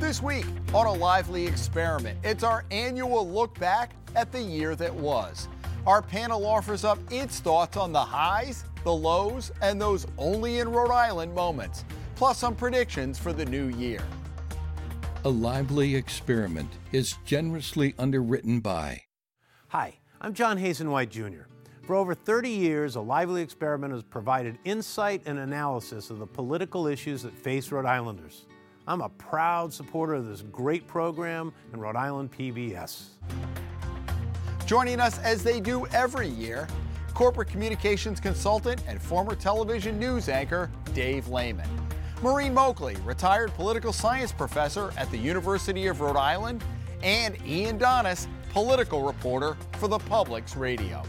This 0.00 0.22
week 0.22 0.46
on 0.72 0.86
a 0.86 0.92
lively 0.94 1.46
experiment, 1.46 2.18
it's 2.24 2.42
our 2.42 2.64
annual 2.70 3.30
look 3.30 3.56
back 3.58 3.92
at 4.16 4.32
the 4.32 4.40
year 4.40 4.74
that 4.76 4.92
was. 4.92 5.46
Our 5.86 6.00
panel 6.00 6.46
offers 6.46 6.84
up 6.84 6.98
its 7.12 7.38
thoughts 7.38 7.76
on 7.76 7.92
the 7.92 8.02
highs, 8.02 8.64
the 8.82 8.94
lows, 8.94 9.52
and 9.60 9.78
those 9.78 10.06
only 10.16 10.60
in 10.60 10.70
Rhode 10.70 10.90
Island 10.90 11.34
moments, 11.34 11.84
plus 12.16 12.38
some 12.38 12.56
predictions 12.56 13.18
for 13.18 13.34
the 13.34 13.44
new 13.44 13.68
year. 13.68 14.00
A 15.26 15.28
lively 15.28 15.94
experiment 15.94 16.70
is 16.92 17.18
generously 17.26 17.94
underwritten 17.98 18.60
by. 18.60 19.02
Hi, 19.68 19.98
I'm 20.22 20.32
John 20.32 20.56
Hazen 20.56 20.90
White 20.90 21.10
Jr. 21.10 21.42
For 21.82 21.94
over 21.94 22.14
30 22.14 22.48
years, 22.48 22.96
A 22.96 23.02
Lively 23.02 23.42
Experiment 23.42 23.92
has 23.92 24.02
provided 24.02 24.56
insight 24.64 25.20
and 25.26 25.38
analysis 25.38 26.08
of 26.08 26.18
the 26.18 26.26
political 26.26 26.86
issues 26.86 27.22
that 27.22 27.34
face 27.34 27.70
Rhode 27.70 27.84
Islanders. 27.84 28.46
I'm 28.90 29.02
a 29.02 29.08
proud 29.08 29.72
supporter 29.72 30.14
of 30.14 30.26
this 30.26 30.42
great 30.42 30.84
program 30.88 31.52
in 31.72 31.78
Rhode 31.78 31.94
Island 31.94 32.32
PBS. 32.32 33.10
Joining 34.66 34.98
us 34.98 35.20
as 35.20 35.44
they 35.44 35.60
do 35.60 35.86
every 35.92 36.26
year, 36.26 36.66
corporate 37.14 37.46
communications 37.46 38.18
consultant 38.18 38.82
and 38.88 39.00
former 39.00 39.36
television 39.36 39.96
news 39.96 40.28
anchor 40.28 40.72
Dave 40.92 41.28
Layman. 41.28 41.68
Maureen 42.20 42.52
Moakley, 42.52 42.96
retired 43.06 43.54
political 43.54 43.92
science 43.92 44.32
professor 44.32 44.92
at 44.96 45.08
the 45.12 45.18
University 45.18 45.86
of 45.86 46.00
Rhode 46.00 46.16
Island, 46.16 46.64
and 47.04 47.36
Ian 47.46 47.78
Donnis, 47.78 48.26
political 48.52 49.02
reporter 49.02 49.56
for 49.78 49.86
the 49.86 50.00
Public's 50.00 50.56
Radio. 50.56 51.04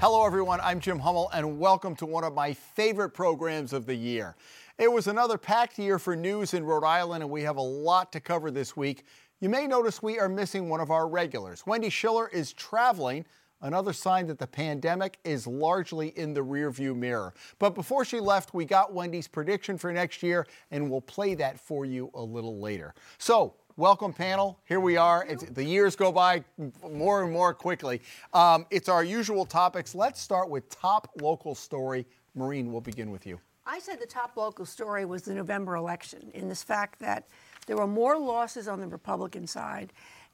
Hello, 0.00 0.24
everyone. 0.24 0.60
I'm 0.62 0.78
Jim 0.78 1.00
Hummel, 1.00 1.28
and 1.34 1.58
welcome 1.58 1.96
to 1.96 2.06
one 2.06 2.22
of 2.22 2.32
my 2.32 2.52
favorite 2.52 3.10
programs 3.10 3.72
of 3.72 3.84
the 3.84 3.96
year. 3.96 4.36
It 4.78 4.92
was 4.92 5.08
another 5.08 5.38
packed 5.38 5.76
year 5.80 5.98
for 5.98 6.14
news 6.14 6.54
in 6.54 6.62
Rhode 6.62 6.84
Island, 6.84 7.24
and 7.24 7.32
we 7.32 7.42
have 7.42 7.56
a 7.56 7.60
lot 7.60 8.12
to 8.12 8.20
cover 8.20 8.52
this 8.52 8.76
week. 8.76 9.04
You 9.40 9.48
may 9.48 9.66
notice 9.66 10.00
we 10.04 10.20
are 10.20 10.28
missing 10.28 10.68
one 10.68 10.78
of 10.78 10.92
our 10.92 11.08
regulars. 11.08 11.66
Wendy 11.66 11.90
Schiller 11.90 12.28
is 12.28 12.52
traveling, 12.52 13.24
another 13.60 13.92
sign 13.92 14.28
that 14.28 14.38
the 14.38 14.46
pandemic 14.46 15.18
is 15.24 15.48
largely 15.48 16.10
in 16.16 16.32
the 16.32 16.44
rearview 16.44 16.94
mirror. 16.94 17.34
But 17.58 17.74
before 17.74 18.04
she 18.04 18.20
left, 18.20 18.54
we 18.54 18.64
got 18.64 18.94
Wendy's 18.94 19.26
prediction 19.26 19.78
for 19.78 19.92
next 19.92 20.22
year, 20.22 20.46
and 20.70 20.88
we'll 20.88 21.00
play 21.00 21.34
that 21.34 21.58
for 21.58 21.84
you 21.84 22.12
a 22.14 22.22
little 22.22 22.60
later. 22.60 22.94
So, 23.18 23.54
welcome 23.76 24.12
panel. 24.12 24.60
Here 24.64 24.78
we 24.78 24.96
are. 24.96 25.26
It's, 25.28 25.42
the 25.42 25.64
years 25.64 25.96
go 25.96 26.12
by 26.12 26.44
more 26.88 27.24
and 27.24 27.32
more 27.32 27.52
quickly. 27.52 28.00
Um, 28.32 28.64
it's 28.70 28.88
our 28.88 29.02
usual 29.02 29.44
topics. 29.44 29.96
Let's 29.96 30.20
start 30.20 30.48
with 30.48 30.70
top 30.70 31.10
local 31.20 31.56
story. 31.56 32.06
Maureen, 32.36 32.70
we'll 32.70 32.80
begin 32.80 33.10
with 33.10 33.26
you. 33.26 33.40
I 33.68 33.80
said 33.80 34.00
the 34.00 34.06
top 34.06 34.38
local 34.38 34.64
story 34.64 35.04
was 35.04 35.22
the 35.22 35.34
November 35.34 35.76
election, 35.76 36.30
in 36.32 36.48
this 36.48 36.62
fact 36.62 36.98
that 37.00 37.28
there 37.66 37.76
were 37.76 37.86
more 37.86 38.18
losses 38.18 38.66
on 38.66 38.80
the 38.80 38.86
Republican 38.86 39.46
side. 39.46 39.92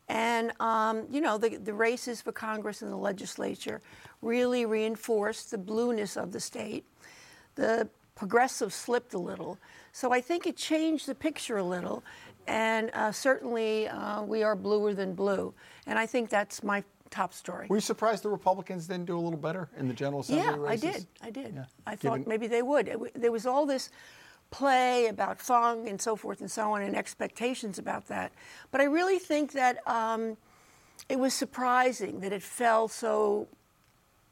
And, 0.08 0.52
um, 0.60 1.04
you 1.10 1.20
know, 1.20 1.36
the, 1.36 1.56
the 1.56 1.74
races 1.74 2.22
for 2.22 2.30
Congress 2.30 2.80
and 2.82 2.92
the 2.92 2.96
legislature 2.96 3.80
really 4.22 4.66
reinforced 4.66 5.50
the 5.50 5.58
blueness 5.58 6.16
of 6.16 6.30
the 6.30 6.38
state. 6.38 6.84
The 7.56 7.88
progressive 8.14 8.72
slipped 8.72 9.14
a 9.14 9.18
little. 9.18 9.58
So 9.90 10.12
I 10.12 10.20
think 10.20 10.46
it 10.46 10.56
changed 10.56 11.08
the 11.08 11.14
picture 11.14 11.56
a 11.56 11.64
little. 11.64 12.04
And 12.46 12.92
uh, 12.94 13.10
certainly 13.10 13.88
uh, 13.88 14.22
we 14.22 14.44
are 14.44 14.54
bluer 14.54 14.94
than 14.94 15.12
blue. 15.12 15.52
And 15.88 15.98
I 15.98 16.06
think 16.06 16.30
that's 16.30 16.62
my 16.62 16.84
top 17.14 17.32
story. 17.32 17.66
Were 17.68 17.76
you 17.76 17.80
surprised 17.80 18.22
the 18.24 18.28
Republicans 18.30 18.86
didn't 18.86 19.06
do 19.06 19.16
a 19.16 19.20
little 19.20 19.38
better 19.38 19.68
in 19.78 19.86
the 19.88 19.94
General 19.94 20.20
Assembly 20.20 20.44
yeah, 20.44 20.56
races? 20.56 20.84
I 20.84 20.92
did. 20.92 21.06
I 21.22 21.30
did. 21.30 21.54
Yeah. 21.54 21.64
I 21.86 21.96
thought 21.96 22.18
Given... 22.18 22.28
maybe 22.28 22.46
they 22.46 22.62
would. 22.62 22.88
It, 22.88 23.20
there 23.20 23.32
was 23.32 23.46
all 23.46 23.66
this 23.66 23.90
play 24.50 25.06
about 25.06 25.40
Fung 25.40 25.88
and 25.88 26.00
so 26.00 26.16
forth 26.16 26.40
and 26.40 26.50
so 26.50 26.72
on, 26.72 26.82
and 26.82 26.96
expectations 26.96 27.78
about 27.78 28.08
that. 28.08 28.32
But 28.70 28.80
I 28.80 28.84
really 28.84 29.18
think 29.18 29.52
that 29.52 29.78
um, 29.86 30.36
it 31.08 31.18
was 31.18 31.34
surprising 31.34 32.20
that 32.20 32.32
it 32.32 32.42
fell 32.42 32.88
so 32.88 33.48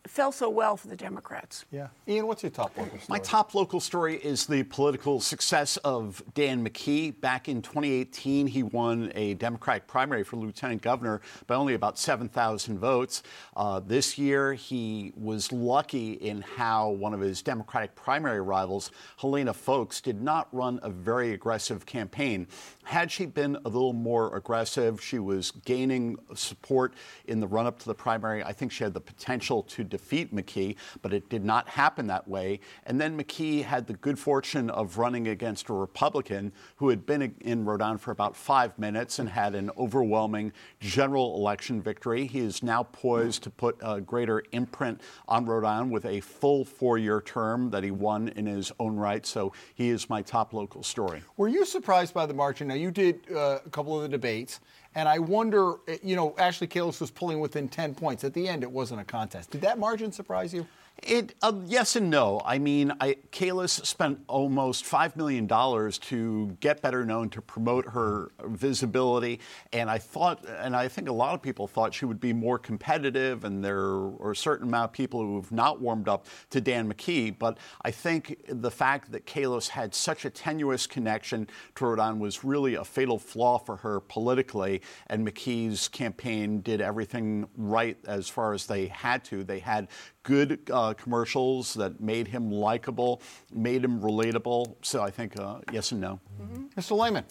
fell 0.07 0.33
so 0.33 0.51
well 0.51 0.77
for 0.77 0.89
the 0.89 0.97
Democrats. 0.97 1.65
Yeah. 1.71 1.89
Ian, 2.09 2.27
what's 2.27 2.43
your 2.43 2.51
top 2.51 2.77
local 2.77 2.99
story? 2.99 3.07
My 3.09 3.19
top 3.19 3.55
local 3.55 3.81
story 3.81 4.17
is 4.17 4.47
the 4.47 4.65
political 4.65 5.21
success 5.21 5.77
of 5.79 6.23
Dan 6.35 6.67
McKee. 6.67 7.21
Back 7.21 7.49
in 7.49 7.63
2018, 7.63 8.49
he 8.49 8.63
won 8.65 9.13
a 9.15 9.35
Democratic 9.35 9.87
primary 9.87 10.25
for 10.25 10.37
lieutenant 10.37 10.83
governor 10.83 11.21
by 11.47 11.55
only 11.55 11.75
about 11.75 11.99
7,000 11.99 12.79
votes. 12.79 13.23
Uh, 13.57 13.81
this 13.81 14.19
year, 14.19 14.55
he 14.55 15.13
was 15.17 15.53
lucky 15.53 16.15
in 16.15 16.43
how 16.43 16.91
one 16.91 17.15
of 17.15 17.21
his 17.21 17.41
Democratic 17.41 17.95
primary 17.95 18.41
rivals, 18.41 18.91
Helena 19.19 19.55
Foulkes, 19.55 20.01
did 20.01 20.21
not 20.21 20.49
run 20.53 20.81
a 20.83 20.91
very 20.91 21.33
aggressive 21.33 21.87
campaign. 21.87 22.49
Had 22.85 23.13
she 23.13 23.27
been 23.27 23.57
a 23.65 23.69
little 23.69 23.93
more 23.93 24.37
aggressive, 24.37 25.01
she 25.01 25.21
was 25.21 25.53
gaining 25.65 26.19
support 26.35 26.95
in 27.27 27.39
the 27.39 27.47
run 27.47 27.67
up 27.67 27.79
to 27.79 27.87
the 27.87 27.95
primary. 27.95 28.43
I 28.43 28.53
think 28.53 28.73
she 28.73 28.83
had 28.83 28.95
the 28.95 29.01
potential 29.01 29.63
to 29.63 29.85
defeat 29.93 30.35
McKee, 30.35 30.75
but 31.03 31.13
it 31.13 31.29
did 31.29 31.45
not 31.45 31.69
happen 31.69 32.07
that 32.07 32.27
way. 32.27 32.61
And 32.87 32.99
then 32.99 33.17
McKee 33.17 33.63
had 33.63 33.87
the 33.87 33.93
good 33.93 34.19
fortune 34.19 34.71
of 34.71 34.97
running 34.97 35.29
against 35.29 35.69
a 35.69 35.75
Republican 35.75 36.53
who 36.77 36.89
had 36.89 37.05
been 37.05 37.35
in 37.43 37.65
Rhode 37.67 37.83
Island 37.83 38.01
for 38.01 38.11
about 38.11 38.35
five 38.35 38.77
minutes 38.79 39.19
and 39.19 39.29
had 39.29 39.55
an 39.55 39.71
overwhelming 39.77 40.53
general 40.81 41.37
election 41.37 41.83
victory. 41.83 42.27
He 42.27 42.41
is 42.41 42.63
now 42.63 42.85
poised 42.85 43.43
to 43.43 43.51
put 43.51 43.77
a 43.83 44.01
greater 44.01 44.43
imprint 44.53 45.03
on 45.29 45.45
Rhode 45.45 45.65
Island 45.65 45.93
with 45.93 46.07
a 46.07 46.21
full 46.21 46.65
four 46.65 46.97
year 46.97 47.21
term 47.21 47.71
that 47.71 47.85
he 47.85 47.91
won 47.91 48.29
in 48.29 48.47
his 48.47 48.73
own 48.81 48.97
right. 48.97 49.27
So 49.27 49.53
he 49.75 49.91
is 49.91 50.09
my 50.09 50.23
top 50.23 50.55
local 50.55 50.83
story. 50.83 51.23
Were 51.37 51.49
you 51.49 51.67
surprised 51.67 52.15
by 52.15 52.25
the 52.25 52.35
margin? 52.35 52.69
Now, 52.69 52.75
you 52.75 52.91
did 52.91 53.31
uh, 53.31 53.59
a 53.65 53.71
couple 53.71 53.95
of 53.95 54.03
the 54.03 54.09
debates. 54.09 54.61
And 54.95 55.09
I 55.09 55.19
wonder, 55.19 55.77
eh, 55.89 55.99
you 56.03 56.17
know, 56.17 56.35
Ashley 56.39 56.67
Kalus 56.67 57.01
was 57.01 57.11
pulling 57.11 57.41
within 57.41 57.69
10 57.69 57.95
points. 57.95 58.25
At 58.25 58.35
the 58.35 58.49
end, 58.49 58.63
it 58.63 58.71
wasn't 58.71 59.01
a 59.01 59.05
contest. 59.05 59.51
Did 59.51 59.63
that 59.63 59.79
margin 59.79 60.13
surprise 60.13 60.53
you? 60.53 60.67
It 61.03 61.35
uh, 61.43 61.53
yes 61.67 61.97
and 61.97 62.11
no. 62.11 62.41
I 62.45 62.59
mean, 62.59 62.93
I, 63.01 63.17
Kalus 63.33 63.85
spent 63.85 64.21
almost 64.29 64.85
five 64.85 65.17
million 65.17 65.49
dollars 65.49 65.99
to 65.99 66.57
get 66.61 66.81
better 66.81 67.05
known, 67.05 67.29
to 67.31 67.43
promote 67.43 67.89
her 67.89 68.31
visibility, 68.45 69.41
and 69.73 69.91
I 69.91 69.99
thought, 69.99 70.47
and 70.61 70.77
I 70.77 70.87
think 70.87 71.09
a 71.09 71.13
lot 71.13 71.35
of 71.35 71.43
people 71.43 71.67
thought 71.67 71.93
she 71.93 72.05
would 72.05 72.21
be 72.21 72.33
more 72.33 72.57
competitive, 72.57 73.45
and 73.45 73.65
there 73.65 73.81
are 73.81 74.31
a 74.31 74.37
certain 74.37 74.69
amount 74.69 74.91
of 74.91 74.93
people 74.93 75.21
who 75.21 75.37
have 75.41 75.51
not 75.51 75.81
warmed 75.81 76.09
up 76.09 76.27
to 76.51 76.61
Dan 76.61 76.93
McKee. 76.93 77.37
But 77.37 77.59
I 77.85 77.91
think 77.91 78.45
the 78.49 78.71
fact 78.71 79.11
that 79.11 79.27
Kalus 79.27 79.69
had 79.69 79.97
such 79.97 80.25
a 80.25 80.31
tenuous 80.31 80.87
connection 80.87 81.49
to 81.75 81.85
Rhode 81.85 81.99
Island 81.99 82.21
was 82.21 82.45
really 82.45 82.77
a 82.77 82.85
fatal 82.85 83.19
flaw 83.19 83.59
for 83.59 83.77
her 83.79 83.99
politically, 83.99 84.83
and 85.09 85.27
McKee's 85.27 85.89
campaign 85.89 86.61
did 86.61 86.81
everything 86.81 87.49
right 87.57 87.97
as 88.07 88.29
far 88.29 88.53
as 88.53 88.67
they 88.67 88.87
had 88.87 89.25
to. 89.25 89.43
They 89.43 89.59
had 89.59 89.89
good 90.23 90.61
uh, 90.71 90.82
commercials 90.95 91.75
that 91.75 92.01
made 92.01 92.29
him 92.29 92.51
likable, 92.51 93.21
made 93.53 93.85
him 93.85 94.01
relatable. 94.01 94.75
So 94.83 95.03
I 95.03 95.11
think 95.11 95.39
uh, 95.39 95.59
yes 95.73 95.93
and 95.93 96.01
no. 96.01 96.21
Mm-hmm. 96.41 96.79
Mr. 96.79 96.97
Layman. 96.97 97.25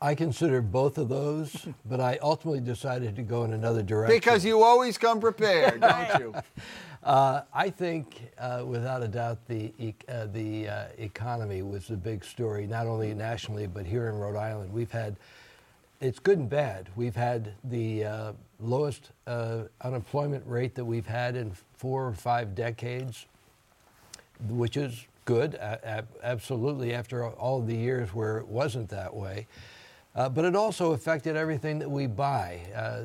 I 0.00 0.14
consider 0.14 0.62
both 0.62 0.96
of 0.96 1.08
those, 1.08 1.66
but 1.84 2.00
I 2.00 2.18
ultimately 2.22 2.60
decided 2.60 3.16
to 3.16 3.22
go 3.22 3.44
in 3.44 3.52
another 3.52 3.82
direction. 3.82 4.16
Because 4.16 4.44
you 4.44 4.62
always 4.62 4.96
come 4.96 5.20
prepared, 5.20 5.80
don't 5.80 6.20
you? 6.20 6.34
Uh, 7.02 7.42
I 7.52 7.70
think, 7.70 8.30
uh, 8.38 8.62
without 8.66 9.02
a 9.02 9.08
doubt, 9.08 9.38
the 9.48 9.72
e- 9.78 9.94
uh, 10.08 10.26
the 10.26 10.68
uh, 10.68 10.84
economy 10.98 11.62
was 11.62 11.88
the 11.88 11.96
big 11.96 12.24
story, 12.24 12.66
not 12.66 12.86
only 12.86 13.14
nationally 13.14 13.66
but 13.66 13.86
here 13.86 14.08
in 14.08 14.16
Rhode 14.16 14.36
Island. 14.36 14.72
We've 14.72 14.90
had 14.90 15.16
it's 16.00 16.18
good 16.18 16.38
and 16.38 16.48
bad. 16.48 16.88
We've 16.96 17.16
had 17.16 17.52
the 17.64 18.04
uh, 18.04 18.32
lowest 18.60 19.10
uh, 19.26 19.62
unemployment 19.82 20.46
rate 20.46 20.74
that 20.76 20.84
we've 20.84 21.06
had 21.06 21.36
in 21.36 21.52
four 21.76 22.06
or 22.06 22.12
five 22.12 22.54
decades, 22.54 23.26
which 24.48 24.76
is 24.76 25.06
good, 25.24 25.56
absolutely, 26.22 26.94
after 26.94 27.26
all 27.26 27.60
the 27.60 27.76
years 27.76 28.14
where 28.14 28.38
it 28.38 28.46
wasn't 28.46 28.88
that 28.90 29.14
way. 29.14 29.46
Uh, 30.14 30.28
but 30.28 30.44
it 30.44 30.56
also 30.56 30.92
affected 30.92 31.36
everything 31.36 31.78
that 31.78 31.90
we 31.90 32.06
buy. 32.06 32.60
Uh, 32.74 33.02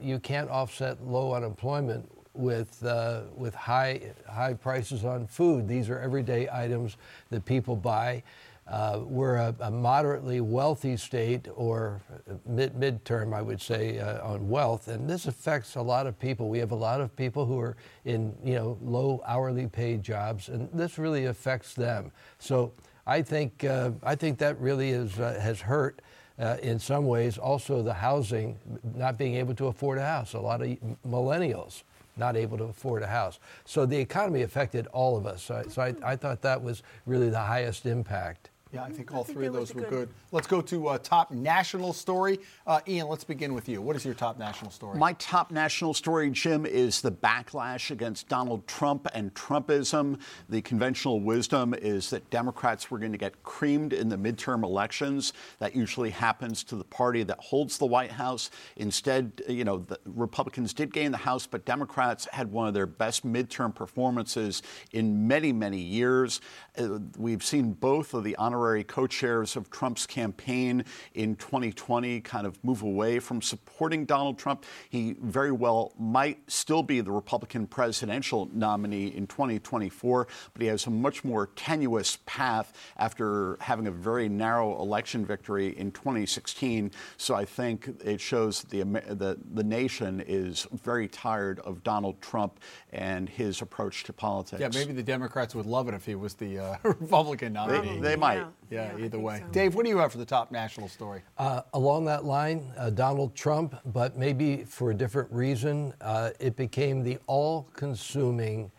you 0.00 0.18
can't 0.20 0.48
offset 0.48 1.02
low 1.04 1.34
unemployment 1.34 2.08
with 2.34 2.84
uh, 2.84 3.22
with 3.36 3.54
high 3.54 4.00
high 4.28 4.54
prices 4.54 5.04
on 5.04 5.26
food. 5.26 5.66
These 5.66 5.90
are 5.90 5.98
everyday 5.98 6.48
items 6.50 6.96
that 7.30 7.44
people 7.44 7.74
buy. 7.76 8.22
Uh, 8.70 9.00
we're 9.04 9.34
a, 9.34 9.54
a, 9.60 9.70
moderately 9.70 10.40
wealthy 10.40 10.96
state, 10.96 11.48
or 11.56 12.00
mid 12.46 12.72
midterm, 12.74 13.34
I 13.34 13.42
would 13.42 13.60
say, 13.60 13.98
uh, 13.98 14.24
on 14.24 14.48
wealth, 14.48 14.86
and 14.86 15.10
this 15.10 15.26
affects 15.26 15.74
a 15.74 15.82
lot 15.82 16.06
of 16.06 16.16
people. 16.20 16.48
We 16.48 16.60
have 16.60 16.70
a 16.70 16.76
lot 16.76 17.00
of 17.00 17.14
people 17.16 17.44
who 17.44 17.58
are 17.58 17.76
in, 18.04 18.32
you 18.44 18.54
know, 18.54 18.78
low 18.80 19.22
hourly 19.26 19.66
paid 19.66 20.04
jobs, 20.04 20.48
and 20.48 20.68
this 20.72 20.98
really 20.98 21.24
affects 21.24 21.74
them. 21.74 22.12
So 22.38 22.72
I 23.08 23.22
think 23.22 23.64
uh, 23.64 23.90
I 24.04 24.14
think 24.14 24.38
that 24.38 24.60
really 24.60 24.90
is 24.90 25.18
uh, 25.18 25.38
has 25.42 25.60
hurt. 25.60 26.00
Uh, 26.38 26.56
in 26.62 26.78
some 26.78 27.04
ways, 27.04 27.36
also 27.36 27.82
the 27.82 27.92
housing, 27.92 28.58
not 28.94 29.18
being 29.18 29.34
able 29.34 29.54
to 29.54 29.66
afford 29.66 29.98
a 29.98 30.06
house. 30.06 30.32
A 30.32 30.40
lot 30.40 30.62
of 30.62 30.68
millennials 31.06 31.82
not 32.16 32.36
able 32.36 32.56
to 32.58 32.64
afford 32.64 33.02
a 33.02 33.06
house. 33.06 33.40
So 33.64 33.84
the 33.84 33.96
economy 33.96 34.42
affected 34.42 34.86
all 34.88 35.16
of 35.16 35.26
us. 35.26 35.42
So, 35.42 35.64
so 35.68 35.82
I, 35.82 35.94
I 36.02 36.16
thought 36.16 36.40
that 36.42 36.62
was 36.62 36.82
really 37.04 37.30
the 37.30 37.40
highest 37.40 37.86
impact. 37.86 38.49
Yeah, 38.72 38.84
I 38.84 38.90
think 38.90 39.12
all 39.12 39.24
think 39.24 39.36
three 39.36 39.46
of 39.48 39.52
those 39.52 39.74
were 39.74 39.80
good- 39.80 39.90
good. 39.90 40.08
Let's 40.30 40.46
go 40.46 40.60
to 40.60 40.88
uh, 40.88 40.98
top 40.98 41.32
national 41.32 41.92
story. 41.92 42.38
Uh, 42.64 42.80
Ian, 42.86 43.08
let's 43.08 43.24
begin 43.24 43.52
with 43.52 43.68
you. 43.68 43.82
What 43.82 43.96
is 43.96 44.04
your 44.04 44.14
top 44.14 44.38
national 44.38 44.70
story? 44.70 44.96
My 44.96 45.12
top 45.14 45.50
national 45.50 45.92
story, 45.92 46.30
Jim, 46.30 46.64
is 46.64 47.00
the 47.00 47.10
backlash 47.10 47.90
against 47.90 48.28
Donald 48.28 48.64
Trump 48.68 49.08
and 49.12 49.34
Trumpism. 49.34 50.20
The 50.48 50.62
conventional 50.62 51.20
wisdom 51.20 51.74
is 51.74 52.10
that 52.10 52.30
Democrats 52.30 52.92
were 52.92 53.00
going 53.00 53.10
to 53.10 53.18
get 53.18 53.42
creamed 53.42 53.92
in 53.92 54.08
the 54.08 54.16
midterm 54.16 54.62
elections. 54.62 55.32
That 55.58 55.74
usually 55.74 56.10
happens 56.10 56.62
to 56.64 56.76
the 56.76 56.84
party 56.84 57.24
that 57.24 57.38
holds 57.40 57.76
the 57.76 57.86
White 57.86 58.12
House. 58.12 58.52
Instead, 58.76 59.42
you 59.48 59.64
know, 59.64 59.78
the 59.78 59.98
Republicans 60.04 60.72
did 60.72 60.92
gain 60.92 61.10
the 61.10 61.18
House, 61.18 61.44
but 61.44 61.64
Democrats 61.64 62.28
had 62.30 62.52
one 62.52 62.68
of 62.68 62.74
their 62.74 62.86
best 62.86 63.26
midterm 63.26 63.74
performances 63.74 64.62
in 64.92 65.26
many, 65.26 65.52
many 65.52 65.80
years. 65.80 66.40
Uh, 66.78 67.00
we've 67.18 67.42
seen 67.42 67.72
both 67.72 68.14
of 68.14 68.22
the 68.22 68.36
honorary 68.60 68.84
co 68.84 69.06
chairs 69.06 69.56
of 69.56 69.70
Trump's 69.70 70.06
campaign 70.06 70.84
in 71.14 71.34
2020 71.36 72.20
kind 72.20 72.46
of 72.46 72.62
move 72.62 72.82
away 72.82 73.18
from 73.18 73.40
supporting 73.40 74.04
Donald 74.04 74.38
Trump. 74.38 74.66
He 74.90 75.16
very 75.22 75.50
well 75.50 75.94
might 75.98 76.38
still 76.50 76.82
be 76.82 77.00
the 77.00 77.10
Republican 77.10 77.66
presidential 77.66 78.50
nominee 78.52 79.08
in 79.16 79.26
2024, 79.26 80.26
but 80.52 80.60
he 80.60 80.68
has 80.68 80.86
a 80.86 80.90
much 80.90 81.24
more 81.24 81.46
tenuous 81.56 82.18
path 82.26 82.74
after 82.98 83.56
having 83.60 83.86
a 83.86 83.90
very 83.90 84.28
narrow 84.28 84.78
election 84.78 85.24
victory 85.24 85.68
in 85.78 85.90
2016. 85.92 86.90
So 87.16 87.34
I 87.34 87.46
think 87.46 87.88
it 88.04 88.20
shows 88.20 88.62
the, 88.64 88.82
the, 88.82 89.38
the 89.54 89.64
nation 89.64 90.22
is 90.26 90.66
very 90.84 91.08
tired 91.08 91.60
of 91.60 91.82
Donald 91.82 92.20
Trump 92.20 92.60
and 92.92 93.26
his 93.26 93.62
approach 93.62 94.04
to 94.04 94.12
politics. 94.12 94.60
yeah, 94.60 94.68
maybe 94.74 94.92
the 94.92 95.02
Democrats 95.02 95.54
would 95.54 95.66
love 95.66 95.88
it 95.88 95.94
if 95.94 96.04
he 96.04 96.14
was 96.14 96.34
the 96.34 96.58
uh, 96.58 96.76
Republican 96.82 97.54
nominee. 97.54 97.98
they 98.00 98.16
might. 98.16 98.36
Yeah, 98.36 98.49
yeah, 98.70 98.92
I 98.96 99.00
either 99.00 99.18
way. 99.18 99.40
so. 99.40 99.52
Dave, 99.52 99.74
what 99.74 99.84
do 99.84 99.90
you 99.90 99.98
have 99.98 100.12
for 100.12 100.18
the 100.18 100.24
top 100.24 100.50
national 100.50 100.88
story? 100.88 101.22
Uh, 101.38 101.62
along 101.74 102.04
that 102.06 102.24
line, 102.24 102.72
uh, 102.76 102.90
Donald 102.90 103.34
Trump, 103.34 103.76
but 103.86 104.16
maybe 104.16 104.64
for 104.64 104.90
a 104.90 104.94
different 104.94 105.30
reason, 105.32 105.92
uh, 106.00 106.30
it 106.38 106.56
became 106.56 107.02
the 107.02 107.18
all 107.26 107.66
consuming, 107.74 108.70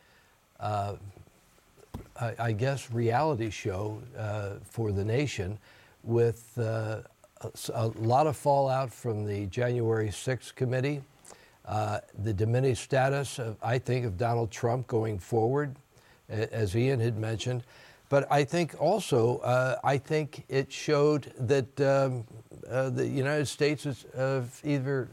uh, 0.59 0.95
I, 2.19 2.33
I 2.39 2.51
guess, 2.51 2.91
reality 2.91 3.49
show 3.49 4.01
uh, 4.17 4.53
for 4.63 4.91
the 4.91 5.03
nation 5.03 5.57
with 6.03 6.57
uh, 6.57 7.01
a, 7.41 7.51
a 7.73 7.87
lot 7.87 8.27
of 8.27 8.37
fallout 8.37 8.93
from 8.93 9.25
the 9.25 9.45
January 9.47 10.09
6th 10.09 10.55
committee, 10.55 11.01
uh, 11.65 11.99
the 12.23 12.33
diminished 12.33 12.83
status, 12.83 13.39
of, 13.39 13.57
I 13.61 13.77
think, 13.77 14.05
of 14.05 14.17
Donald 14.17 14.51
Trump 14.51 14.87
going 14.87 15.19
forward, 15.19 15.75
as 16.29 16.75
Ian 16.75 16.99
had 16.99 17.17
mentioned. 17.17 17.63
But 18.11 18.29
I 18.29 18.43
think 18.43 18.75
also, 18.77 19.37
uh, 19.37 19.77
I 19.85 19.97
think 19.97 20.43
it 20.49 20.69
showed 20.69 21.31
that 21.39 21.79
um, 21.79 22.25
uh, 22.69 22.89
the 22.89 23.07
United 23.07 23.45
States 23.45 23.85
is 23.85 24.03
uh, 24.03 24.43
either, 24.65 25.07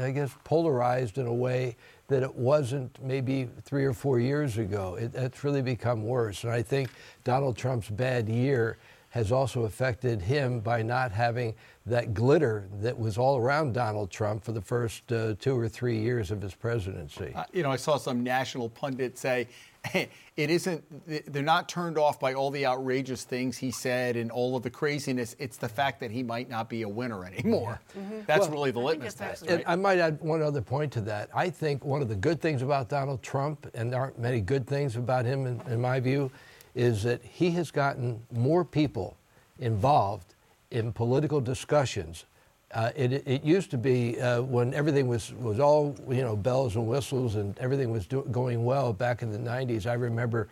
I 0.00 0.12
guess, 0.12 0.30
polarized 0.44 1.18
in 1.18 1.26
a 1.26 1.34
way 1.34 1.74
that 2.06 2.22
it 2.22 2.32
wasn't 2.32 2.96
maybe 3.02 3.48
three 3.64 3.84
or 3.84 3.92
four 3.92 4.20
years 4.20 4.58
ago. 4.58 4.94
It, 4.94 5.12
it's 5.16 5.42
really 5.42 5.60
become 5.60 6.04
worse. 6.04 6.44
And 6.44 6.52
I 6.52 6.62
think 6.62 6.90
Donald 7.24 7.56
Trump's 7.56 7.90
bad 7.90 8.28
year 8.28 8.78
has 9.10 9.32
also 9.32 9.64
affected 9.64 10.22
him 10.22 10.60
by 10.60 10.82
not 10.82 11.10
having 11.10 11.52
that 11.86 12.14
glitter 12.14 12.68
that 12.80 12.96
was 12.96 13.18
all 13.18 13.38
around 13.38 13.72
Donald 13.72 14.10
Trump 14.10 14.44
for 14.44 14.52
the 14.52 14.60
first 14.60 15.10
uh, 15.10 15.34
two 15.40 15.58
or 15.58 15.68
three 15.68 15.98
years 15.98 16.30
of 16.30 16.42
his 16.42 16.54
presidency. 16.54 17.32
Uh, 17.34 17.44
you 17.52 17.62
know, 17.64 17.70
I 17.72 17.76
saw 17.76 17.96
some 17.96 18.22
national 18.22 18.68
pundit 18.68 19.18
say 19.18 19.48
it 20.36 20.50
isn't, 20.50 21.32
they're 21.32 21.42
not 21.42 21.68
turned 21.68 21.98
off 21.98 22.20
by 22.20 22.34
all 22.34 22.50
the 22.50 22.66
outrageous 22.66 23.24
things 23.24 23.56
he 23.56 23.70
said 23.70 24.16
and 24.16 24.30
all 24.30 24.56
of 24.56 24.62
the 24.62 24.70
craziness. 24.70 25.36
It's 25.38 25.56
the 25.56 25.68
fact 25.68 26.00
that 26.00 26.10
he 26.10 26.22
might 26.22 26.48
not 26.48 26.68
be 26.68 26.82
a 26.82 26.88
winner 26.88 27.24
anymore. 27.24 27.80
That's 28.26 28.48
really 28.48 28.70
the 28.70 28.80
I 28.80 28.84
litmus 28.84 29.14
test. 29.14 29.42
Right? 29.42 29.50
And 29.50 29.64
I 29.66 29.76
might 29.76 29.98
add 29.98 30.20
one 30.20 30.42
other 30.42 30.62
point 30.62 30.92
to 30.94 31.00
that. 31.02 31.30
I 31.34 31.50
think 31.50 31.84
one 31.84 32.02
of 32.02 32.08
the 32.08 32.16
good 32.16 32.40
things 32.40 32.62
about 32.62 32.88
Donald 32.88 33.22
Trump, 33.22 33.70
and 33.74 33.92
there 33.92 34.00
aren't 34.00 34.18
many 34.18 34.40
good 34.40 34.66
things 34.66 34.96
about 34.96 35.24
him 35.24 35.46
in, 35.46 35.60
in 35.68 35.80
my 35.80 36.00
view, 36.00 36.30
is 36.74 37.02
that 37.04 37.22
he 37.22 37.50
has 37.52 37.70
gotten 37.70 38.20
more 38.30 38.64
people 38.64 39.16
involved 39.58 40.34
in 40.70 40.92
political 40.92 41.40
discussions. 41.40 42.24
Uh, 42.72 42.90
it, 42.96 43.12
it 43.26 43.44
used 43.44 43.70
to 43.70 43.78
be 43.78 44.20
uh, 44.20 44.42
when 44.42 44.74
everything 44.74 45.06
was, 45.06 45.32
was 45.34 45.60
all 45.60 45.96
you 46.10 46.22
know 46.22 46.36
bells 46.36 46.76
and 46.76 46.86
whistles 46.86 47.36
and 47.36 47.56
everything 47.58 47.90
was 47.90 48.06
do, 48.06 48.26
going 48.32 48.64
well 48.64 48.92
back 48.92 49.22
in 49.22 49.30
the 49.30 49.38
90s. 49.38 49.86
I 49.86 49.94
remember 49.94 50.48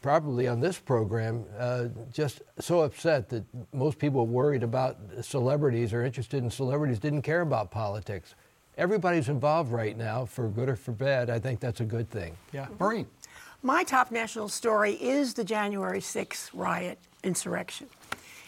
probably 0.00 0.46
on 0.46 0.60
this 0.60 0.78
program 0.78 1.44
uh, 1.58 1.86
just 2.12 2.42
so 2.60 2.82
upset 2.82 3.28
that 3.28 3.44
most 3.72 3.98
people 3.98 4.26
worried 4.26 4.62
about 4.62 4.96
celebrities 5.20 5.92
or 5.92 6.04
interested 6.04 6.42
in 6.42 6.50
celebrities 6.50 6.98
didn't 6.98 7.22
care 7.22 7.40
about 7.40 7.70
politics. 7.70 8.34
Everybody's 8.76 9.28
involved 9.28 9.72
right 9.72 9.96
now, 9.96 10.24
for 10.24 10.48
good 10.48 10.68
or 10.68 10.76
for 10.76 10.92
bad. 10.92 11.30
I 11.30 11.40
think 11.40 11.58
that's 11.58 11.80
a 11.80 11.84
good 11.84 12.08
thing. 12.10 12.36
Yeah. 12.52 12.68
Maureen. 12.78 13.06
My 13.62 13.82
top 13.82 14.12
national 14.12 14.48
story 14.48 14.92
is 14.92 15.34
the 15.34 15.42
January 15.42 15.98
6th 15.98 16.50
riot 16.54 16.96
insurrection. 17.24 17.88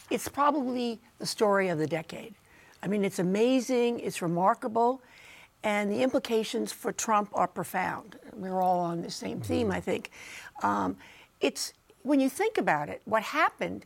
It's 0.08 0.28
probably 0.28 1.00
the 1.18 1.26
story 1.26 1.68
of 1.68 1.78
the 1.78 1.86
decade. 1.88 2.34
I 2.82 2.88
mean, 2.88 3.04
it's 3.04 3.18
amazing, 3.18 4.00
it's 4.00 4.22
remarkable, 4.22 5.02
and 5.62 5.90
the 5.90 6.02
implications 6.02 6.72
for 6.72 6.92
Trump 6.92 7.30
are 7.34 7.46
profound. 7.46 8.16
We're 8.32 8.62
all 8.62 8.80
on 8.80 9.02
the 9.02 9.10
same 9.10 9.40
theme, 9.40 9.70
I 9.70 9.80
think. 9.80 10.10
Um, 10.62 10.96
it's 11.40 11.72
when 12.02 12.20
you 12.20 12.28
think 12.30 12.56
about 12.56 12.88
it, 12.88 13.02
what 13.04 13.22
happened 13.22 13.84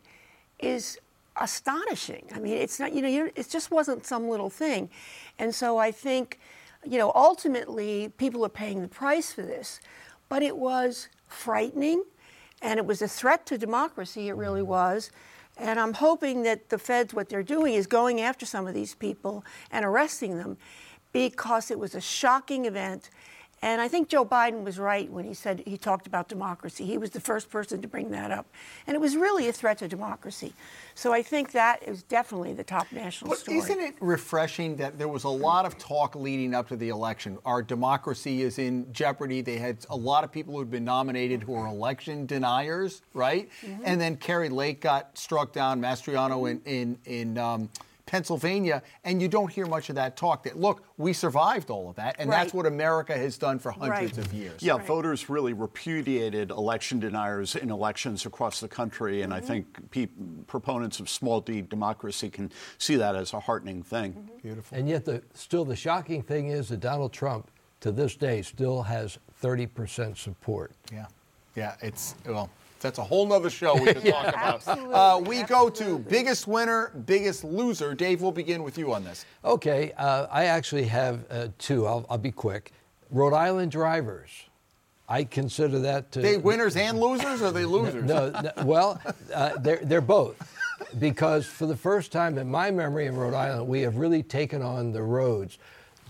is 0.59 0.97
astonishing. 1.35 2.29
I 2.33 2.39
mean, 2.39 2.53
it's 2.53 2.79
not, 2.79 2.93
you 2.93 3.01
know, 3.01 3.29
it 3.35 3.49
just 3.49 3.71
wasn't 3.71 4.05
some 4.05 4.29
little 4.29 4.49
thing. 4.49 4.89
And 5.37 5.53
so 5.53 5.77
I 5.77 5.91
think, 5.91 6.39
you 6.85 6.97
know, 6.97 7.11
ultimately 7.13 8.13
people 8.17 8.45
are 8.45 8.49
paying 8.49 8.81
the 8.81 8.87
price 8.87 9.33
for 9.33 9.41
this, 9.41 9.81
but 10.29 10.41
it 10.41 10.55
was 10.55 11.09
frightening 11.27 12.03
and 12.61 12.79
it 12.79 12.85
was 12.85 13.01
a 13.01 13.07
threat 13.07 13.45
to 13.47 13.57
democracy, 13.57 14.29
it 14.29 14.35
really 14.35 14.61
was. 14.61 15.11
And 15.57 15.79
I'm 15.79 15.93
hoping 15.93 16.43
that 16.43 16.69
the 16.69 16.77
feds, 16.77 17.13
what 17.13 17.29
they're 17.29 17.43
doing 17.43 17.75
is 17.75 17.87
going 17.87 18.21
after 18.21 18.45
some 18.45 18.67
of 18.67 18.73
these 18.73 18.95
people 18.95 19.45
and 19.71 19.85
arresting 19.85 20.37
them 20.37 20.57
because 21.13 21.71
it 21.71 21.79
was 21.79 21.95
a 21.95 22.01
shocking 22.01 22.65
event. 22.65 23.09
And 23.65 23.81
I 23.81 23.87
think 23.87 24.09
Joe 24.09 24.23
Biden 24.23 24.63
was 24.63 24.77
right 24.77 25.11
when 25.11 25.25
he 25.25 25.33
said 25.33 25.63
he 25.65 25.75
talked 25.75 26.05
about 26.05 26.29
democracy. 26.29 26.85
He 26.85 26.99
was 26.99 27.09
the 27.09 27.19
first 27.19 27.49
person 27.49 27.81
to 27.81 27.87
bring 27.87 28.11
that 28.11 28.29
up. 28.29 28.45
And 28.85 28.93
it 28.93 28.99
was 29.01 29.17
really 29.17 29.47
a 29.47 29.51
threat 29.51 29.79
to 29.79 29.87
democracy. 29.87 30.53
So 30.93 31.11
I 31.11 31.23
think 31.23 31.51
that 31.53 31.81
is 31.81 32.03
definitely 32.03 32.53
the 32.53 32.63
top 32.63 32.85
national 32.91 33.29
But 33.31 33.39
story. 33.39 33.57
isn't 33.57 33.79
it 33.79 33.95
refreshing 33.99 34.75
that 34.75 34.99
there 34.99 35.07
was 35.07 35.23
a 35.23 35.29
lot 35.29 35.65
of 35.65 35.79
talk 35.79 36.15
leading 36.15 36.53
up 36.53 36.67
to 36.67 36.75
the 36.75 36.89
election? 36.89 37.39
Our 37.43 37.63
democracy 37.63 38.43
is 38.43 38.59
in 38.59 38.85
jeopardy. 38.93 39.41
They 39.41 39.57
had 39.57 39.77
a 39.89 39.95
lot 39.95 40.23
of 40.23 40.31
people 40.31 40.55
who'd 40.55 40.69
been 40.69 40.85
nominated 40.85 41.41
who 41.41 41.55
are 41.55 41.65
election 41.65 42.27
deniers, 42.27 43.01
right? 43.15 43.49
And 43.83 43.99
then 43.99 44.15
Kari 44.17 44.49
Lake 44.49 44.79
got 44.79 45.17
struck 45.17 45.53
down, 45.53 45.81
Mastriano 45.81 46.51
in 46.51 46.61
in 46.65 46.99
in. 47.05 47.37
Um, 47.39 47.69
Pennsylvania, 48.05 48.83
and 49.03 49.21
you 49.21 49.27
don't 49.27 49.51
hear 49.51 49.65
much 49.65 49.89
of 49.89 49.95
that 49.95 50.15
talk. 50.15 50.43
That 50.43 50.57
look, 50.57 50.83
we 50.97 51.13
survived 51.13 51.69
all 51.69 51.89
of 51.89 51.95
that, 51.95 52.15
and 52.19 52.31
that's 52.31 52.53
what 52.53 52.65
America 52.65 53.17
has 53.17 53.37
done 53.37 53.59
for 53.59 53.71
hundreds 53.71 54.17
Right. 54.17 54.25
of 54.25 54.33
years. 54.33 54.61
Yeah, 54.61 54.73
Right. 54.73 54.85
voters 54.85 55.29
really 55.29 55.53
repudiated 55.53 56.51
election 56.51 56.99
deniers 56.99 57.55
in 57.55 57.71
elections 57.71 58.25
across 58.25 58.59
the 58.59 58.67
country, 58.67 59.21
and 59.21 59.33
I 59.33 59.37
mm-hmm. 59.37 59.47
think 59.47 59.91
pe- 59.91 60.07
proponents 60.47 60.99
of 60.99 61.09
small 61.09 61.41
d 61.41 61.61
democracy 61.61 62.29
can 62.29 62.51
see 62.77 62.95
that 62.95 63.15
as 63.15 63.33
a 63.33 63.39
heartening 63.39 63.81
thing. 63.81 64.13
Mm-hmm. 64.13 64.37
Beautiful. 64.41 64.77
And 64.77 64.87
yet, 64.87 65.05
the, 65.05 65.23
still, 65.33 65.65
the 65.65 65.75
shocking 65.75 66.21
thing 66.21 66.49
is 66.49 66.69
that 66.69 66.79
Donald 66.79 67.11
Trump, 67.11 67.49
to 67.81 67.91
this 67.91 68.15
day, 68.15 68.41
still 68.41 68.83
has 68.83 69.17
30% 69.41 70.17
support. 70.17 70.71
Yeah, 70.91 71.07
yeah. 71.55 71.75
It's 71.81 72.15
well, 72.25 72.49
that's 72.79 72.99
a 72.99 73.03
whole 73.03 73.25
nother 73.25 73.49
show 73.49 73.73
we 73.75 73.93
could 73.93 74.05
talk 74.11 74.27
about. 74.27 74.55
Absolutely, 74.55 74.93
Uh, 74.93 75.19
we 75.19 75.43
go 75.43 75.69
to 75.69 75.99
biggest 75.99 76.47
winner, 76.47 76.91
biggest 77.05 77.43
loser. 77.43 77.93
Dave, 77.93 78.21
we'll 78.21 78.31
begin 78.31 78.63
with 78.63 78.77
you 78.77 78.93
on 78.93 79.03
this. 79.03 79.25
Okay, 79.43 79.91
uh, 79.97 80.27
I 80.31 80.45
actually 80.45 80.85
have 80.85 81.25
uh, 81.29 81.47
two. 81.57 81.85
I'll, 81.87 82.05
I'll 82.09 82.17
be 82.17 82.31
quick. 82.31 82.71
Rhode 83.11 83.33
Island 83.33 83.71
drivers. 83.71 84.29
I 85.07 85.23
consider 85.23 85.79
that 85.79 86.11
to 86.13 86.21
They 86.21 86.37
winners 86.37 86.75
and 86.75 86.99
losers, 86.99 87.41
or 87.41 87.51
they 87.51 87.65
losers? 87.65 88.03
No, 88.03 88.29
no 88.29 88.51
well, 88.65 88.99
uh, 89.33 89.51
they're, 89.59 89.81
they're 89.83 90.01
both. 90.01 90.35
Because 90.99 91.45
for 91.45 91.67
the 91.67 91.75
first 91.77 92.11
time 92.11 92.37
in 92.37 92.49
my 92.49 92.71
memory 92.71 93.05
in 93.05 93.15
Rhode 93.15 93.33
Island, 93.35 93.67
we 93.67 93.81
have 93.81 93.97
really 93.97 94.23
taken 94.23 94.61
on 94.61 94.91
the 94.91 95.03
roads. 95.03 95.57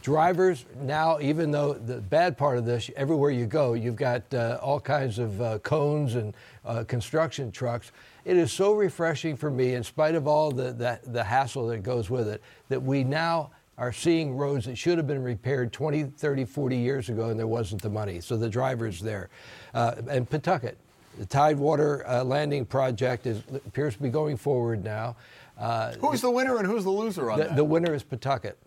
Drivers 0.01 0.65
now, 0.81 1.19
even 1.19 1.51
though 1.51 1.73
the 1.73 1.97
bad 1.97 2.37
part 2.37 2.57
of 2.57 2.65
this, 2.65 2.89
everywhere 2.95 3.31
you 3.31 3.47
go, 3.47 3.73
you've 3.73 3.95
got 3.95 4.21
uh, 4.33 4.59
all 4.61 4.79
kinds 4.79 5.19
of 5.19 5.41
uh, 5.41 5.59
cones 5.59 6.15
and 6.15 6.33
uh, 6.65 6.83
construction 6.83 7.51
trucks. 7.51 7.91
It 8.23 8.37
is 8.37 8.51
so 8.51 8.73
refreshing 8.73 9.35
for 9.37 9.51
me, 9.51 9.73
in 9.73 9.83
spite 9.83 10.15
of 10.15 10.27
all 10.27 10.51
the, 10.51 10.73
the, 10.73 10.99
the 11.05 11.23
hassle 11.23 11.67
that 11.67 11.83
goes 11.83 12.09
with 12.09 12.27
it, 12.27 12.41
that 12.69 12.81
we 12.81 13.03
now 13.03 13.51
are 13.77 13.91
seeing 13.91 14.35
roads 14.35 14.65
that 14.65 14.77
should 14.77 14.97
have 14.97 15.07
been 15.07 15.21
repaired 15.21 15.71
20, 15.73 16.03
30, 16.03 16.45
40 16.45 16.77
years 16.77 17.09
ago, 17.09 17.29
and 17.29 17.39
there 17.39 17.47
wasn't 17.47 17.81
the 17.81 17.89
money. 17.89 18.21
So 18.21 18.37
the 18.37 18.49
driver's 18.49 19.01
there. 19.01 19.29
Uh, 19.73 19.95
and 20.09 20.29
Pawtucket, 20.29 20.77
the 21.17 21.25
Tidewater 21.25 22.07
uh, 22.07 22.23
landing 22.23 22.65
project 22.65 23.27
is, 23.27 23.39
appears 23.53 23.95
to 23.95 24.01
be 24.01 24.09
going 24.09 24.37
forward 24.37 24.83
now. 24.83 25.17
Uh, 25.57 25.93
who's 25.99 26.21
the 26.21 26.31
winner 26.31 26.57
and 26.57 26.67
who's 26.67 26.83
the 26.83 26.89
loser 26.89 27.31
on 27.31 27.39
the, 27.39 27.45
that? 27.45 27.55
The 27.55 27.63
winner 27.63 27.93
is 27.93 28.03
Pawtucket 28.03 28.57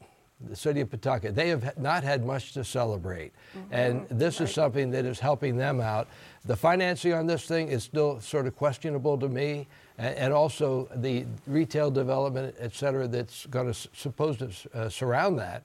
the 0.46 0.54
city 0.54 0.80
of 0.80 0.90
Pawtucket. 0.90 1.34
They 1.34 1.48
have 1.48 1.76
not 1.78 2.04
had 2.04 2.24
much 2.24 2.52
to 2.52 2.64
celebrate. 2.64 3.32
Mm-hmm. 3.56 3.74
And 3.74 4.08
this 4.08 4.40
right. 4.40 4.48
is 4.48 4.54
something 4.54 4.90
that 4.92 5.04
is 5.04 5.18
helping 5.18 5.56
them 5.56 5.80
out. 5.80 6.06
The 6.44 6.56
financing 6.56 7.12
on 7.12 7.26
this 7.26 7.44
thing 7.44 7.68
is 7.68 7.82
still 7.82 8.20
sort 8.20 8.46
of 8.46 8.54
questionable 8.54 9.18
to 9.18 9.28
me. 9.28 9.66
And, 9.98 10.14
and 10.16 10.32
also 10.32 10.88
the 10.94 11.26
retail 11.46 11.90
development, 11.90 12.54
et 12.58 12.74
cetera, 12.74 13.08
that's 13.08 13.46
going 13.46 13.72
to 13.72 13.88
supposed 13.92 14.38
to 14.38 14.50
uh, 14.74 14.88
surround 14.88 15.38
that. 15.40 15.64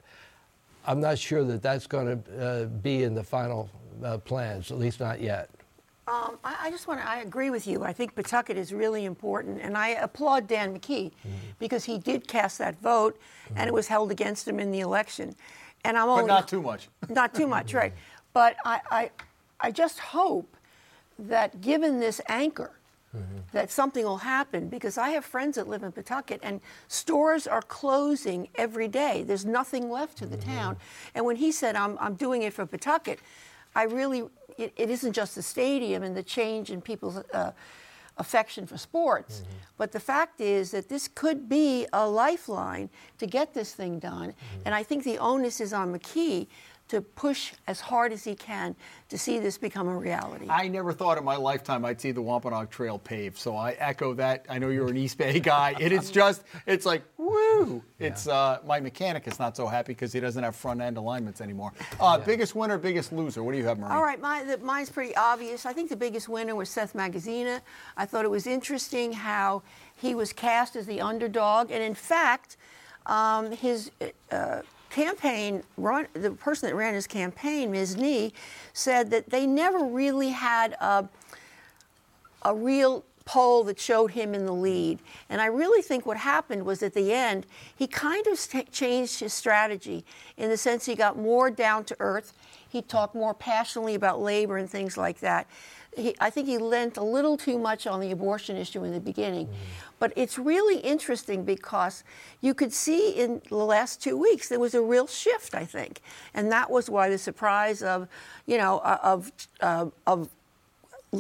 I'm 0.86 1.00
not 1.00 1.18
sure 1.20 1.44
that 1.44 1.62
that's 1.62 1.88
going 1.88 2.24
to 2.24 2.44
uh, 2.44 2.66
be 2.66 3.04
in 3.04 3.14
the 3.14 3.24
final 3.24 3.70
uh, 4.04 4.18
plans, 4.18 4.72
at 4.72 4.80
least 4.80 5.00
not 5.00 5.22
yet. 5.22 5.50
Um, 6.06 6.38
I, 6.44 6.58
I, 6.64 6.70
just 6.70 6.88
want 6.88 7.00
to, 7.00 7.10
I 7.10 7.20
agree 7.20 7.50
with 7.50 7.66
you. 7.66 7.84
I 7.84 7.94
think 7.94 8.14
Pawtucket 8.14 8.58
is 8.58 8.74
really 8.74 9.06
important. 9.06 9.62
And 9.62 9.78
I 9.78 9.90
applaud 9.90 10.48
Dan 10.48 10.78
McKee 10.78 11.12
mm-hmm. 11.12 11.32
because 11.60 11.86
he 11.86 11.98
did 11.98 12.28
cast 12.28 12.58
that 12.58 12.80
vote 12.82 13.18
mm-hmm. 13.18 13.54
and 13.58 13.68
it 13.70 13.74
was 13.74 13.88
held 13.88 14.12
against 14.12 14.46
him 14.46 14.60
in 14.60 14.72
the 14.72 14.82
election. 14.82 15.34
And 15.86 15.98
I'm 15.98 16.08
But 16.08 16.26
not 16.26 16.48
too 16.50 16.62
much. 16.62 16.90
Not 17.10 17.34
too 17.34 17.48
much, 17.48 17.74
right. 17.82 17.94
But 18.34 18.58
I, 18.66 18.82
I, 18.92 19.12
I 19.62 19.72
just 19.72 20.00
hope 20.00 20.58
that 21.18 21.62
given 21.62 22.00
this 22.00 22.20
anchor, 22.28 22.72
Mm-hmm. 23.16 23.42
that 23.52 23.70
something 23.70 24.04
will 24.04 24.18
happen 24.18 24.70
because 24.70 24.98
I 24.98 25.10
have 25.10 25.24
friends 25.24 25.58
that 25.58 25.68
live 25.68 25.84
in 25.84 25.92
Pawtucket 25.92 26.40
and 26.42 26.60
stores 26.88 27.46
are 27.46 27.62
closing 27.62 28.48
every 28.56 28.88
day. 28.88 29.22
There's 29.22 29.46
nothing 29.46 29.92
left 29.92 30.18
to 30.18 30.26
the 30.26 30.36
mm-hmm. 30.36 30.50
town. 30.50 30.78
And 31.14 31.24
when 31.24 31.36
he 31.36 31.52
said, 31.52 31.76
I'm, 31.76 31.96
I'm 32.00 32.16
doing 32.16 32.42
it 32.42 32.54
for 32.54 32.66
Pawtucket, 32.66 33.20
I 33.76 33.84
really, 33.84 34.24
it, 34.58 34.74
it 34.76 34.90
isn't 34.90 35.14
just 35.14 35.36
the 35.36 35.42
stadium 35.42 36.04
and 36.04 36.16
the 36.16 36.24
change 36.24 36.70
in 36.70 36.82
people's 36.82 37.18
uh, 37.34 37.52
affection 38.18 38.68
for 38.68 38.78
sports, 38.78 39.40
mm-hmm. 39.40 39.52
but 39.78 39.92
the 39.92 40.00
fact 40.00 40.40
is 40.40 40.72
that 40.72 40.88
this 40.90 41.08
could 41.08 41.50
be 41.50 41.88
a 41.94 42.08
lifeline 42.08 42.90
to 43.18 43.26
get 43.26 43.54
this 43.54 43.74
thing 43.74 44.00
done. 44.00 44.30
Mm-hmm. 44.30 44.62
And 44.66 44.76
I 44.76 44.84
think 44.84 45.04
the 45.04 45.18
onus 45.18 45.60
is 45.60 45.74
on 45.74 45.94
McKee 45.94 46.48
to 46.90 47.02
push 47.02 47.54
as 47.68 47.80
hard 47.80 48.12
as 48.12 48.24
he 48.24 48.36
can 48.36 48.76
to 49.10 49.18
see 49.18 49.40
this 49.40 49.58
become 49.58 49.88
a 49.88 49.98
reality. 49.98 50.48
I 50.50 50.68
never 50.68 50.94
thought 50.94 51.18
in 51.18 51.24
my 51.24 51.36
lifetime 51.36 51.86
I'd 51.86 52.00
see 52.00 52.12
the 52.12 52.22
Wampanoag 52.22 52.70
Trail 52.70 53.00
paved, 53.00 53.38
so 53.38 53.56
I 53.56 53.72
echo 53.80 54.14
that. 54.16 54.46
I 54.50 54.60
know 54.60 54.70
you're 54.70 54.90
an 54.90 54.98
East 54.98 55.18
Bay 55.18 55.40
guy. 55.40 55.76
It 55.80 55.92
is 55.92 56.12
just, 56.22 56.44
it's 56.68 56.86
like, 56.86 57.04
woo! 57.18 57.82
Yeah. 58.00 58.08
It's 58.08 58.28
uh, 58.28 58.60
my 58.66 58.80
mechanic 58.80 59.28
is 59.28 59.40
not 59.40 59.56
so 59.56 59.66
happy 59.68 59.94
because 59.94 60.14
he 60.14 60.20
doesn't 60.20 60.44
have 60.44 60.56
front 60.56 60.82
end 60.82 60.98
alignments 60.98 61.42
anymore. 61.42 61.74
Uh, 62.00 62.18
yeah. 62.20 62.26
Biggest 62.26 62.56
winner, 62.56 62.78
biggest 62.78 63.14
loser. 63.14 63.44
What 63.44 63.54
do 63.54 63.58
you 63.60 63.66
have, 63.66 63.80
Marie? 63.80 63.92
All 63.92 64.02
right, 64.02 64.20
my, 64.20 64.44
the, 64.44 64.58
mine's 64.58 64.90
pretty 64.90 65.16
obvious. 65.16 65.66
I 65.66 65.72
think 65.72 65.90
the 65.90 65.96
biggest 65.96 66.28
winner 66.28 66.54
was 66.54 66.70
Seth 66.70 66.94
Magaziner. 66.94 67.62
I 67.96 68.06
thought 68.06 68.26
it 68.26 68.32
was 68.32 68.46
interesting 68.46 69.14
how 69.14 69.62
he 69.96 70.16
was 70.16 70.34
cast 70.34 70.76
as 70.76 70.86
the 70.86 71.00
underdog, 71.00 71.72
and 71.72 71.82
in 71.82 71.94
fact, 71.94 72.58
um, 73.06 73.52
his 73.52 73.92
uh, 74.32 74.62
campaign, 74.94 75.64
the 76.14 76.32
person 76.40 76.70
that 76.70 76.76
ran 76.76 76.94
his 76.94 77.08
campaign, 77.08 77.72
Ms. 77.72 77.98
Nee, 77.98 78.32
said 78.74 79.10
that 79.12 79.30
they 79.30 79.46
never 79.46 79.80
really 79.80 80.30
had 80.30 80.74
a, 80.74 81.10
a 82.44 82.56
real 82.56 83.04
poll 83.26 83.64
that 83.64 83.80
showed 83.80 84.12
him 84.12 84.34
in 84.36 84.46
the 84.46 84.54
lead. 84.54 85.00
And 85.30 85.42
I 85.42 85.48
really 85.48 85.82
think 85.82 86.06
what 86.06 86.18
happened 86.18 86.66
was 86.66 86.84
at 86.84 86.94
the 86.94 87.14
end, 87.14 87.46
he 87.76 87.88
kind 87.88 88.26
of 88.28 88.38
st- 88.38 88.72
changed 88.72 89.20
his 89.20 89.34
strategy 89.34 90.06
in 90.38 90.50
the 90.50 90.58
sense 90.58 90.86
he 90.86 90.96
got 90.96 91.18
more 91.18 91.50
down 91.50 91.86
to 91.86 91.96
earth. 92.00 92.34
He 92.68 92.82
talked 92.82 93.16
more 93.16 93.34
passionately 93.34 93.96
about 93.96 94.22
labor 94.22 94.58
and 94.58 94.70
things 94.70 94.98
like 94.98 95.20
that. 95.22 95.48
He, 95.96 96.16
I 96.20 96.30
think 96.30 96.48
he 96.48 96.58
lent 96.58 96.98
a 96.98 97.04
little 97.04 97.38
too 97.38 97.58
much 97.58 97.88
on 97.88 98.00
the 98.00 98.12
abortion 98.12 98.58
issue 98.58 98.84
in 98.84 98.92
the 98.92 99.00
beginning. 99.00 99.48
Mm-hmm. 99.48 99.56
But 100.00 100.14
it's 100.16 100.38
really 100.38 100.80
interesting 100.80 101.46
because 101.46 102.04
you 102.42 102.54
could 102.54 102.74
see 102.74 103.12
in 103.12 103.42
the 103.50 103.56
last 103.56 104.02
two 104.02 104.18
weeks 104.18 104.50
there 104.50 104.60
was 104.60 104.74
a 104.74 104.82
real 104.82 105.08
shift, 105.08 105.56
I 105.56 105.66
think. 105.66 106.02
And 106.34 106.52
that 106.52 106.70
was 106.70 106.90
why 106.90 107.10
the 107.10 107.18
surprise 107.18 107.82
of, 107.82 108.08
you 108.46 108.58
know, 108.58 108.80
uh, 108.80 109.00
of, 109.02 109.32
uh, 109.62 109.86
of 110.06 110.30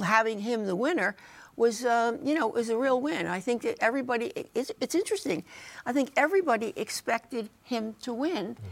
having 0.03 0.39
him 0.39 0.65
the 0.65 0.75
winner 0.75 1.15
was, 1.55 1.85
um, 1.85 2.19
you 2.23 2.33
know, 2.33 2.47
was 2.47 2.69
a 2.69 2.77
real 2.77 2.99
win. 2.99 3.27
I 3.27 3.39
think 3.39 3.61
that 3.61 3.77
everybody, 3.79 4.33
it's, 4.55 4.71
it's 4.81 4.95
interesting. 4.95 5.43
I 5.85 5.93
think 5.93 6.11
everybody 6.17 6.73
expected 6.75 7.49
him 7.63 7.95
to 8.01 8.13
win. 8.13 8.55
Mm-hmm. 8.55 8.67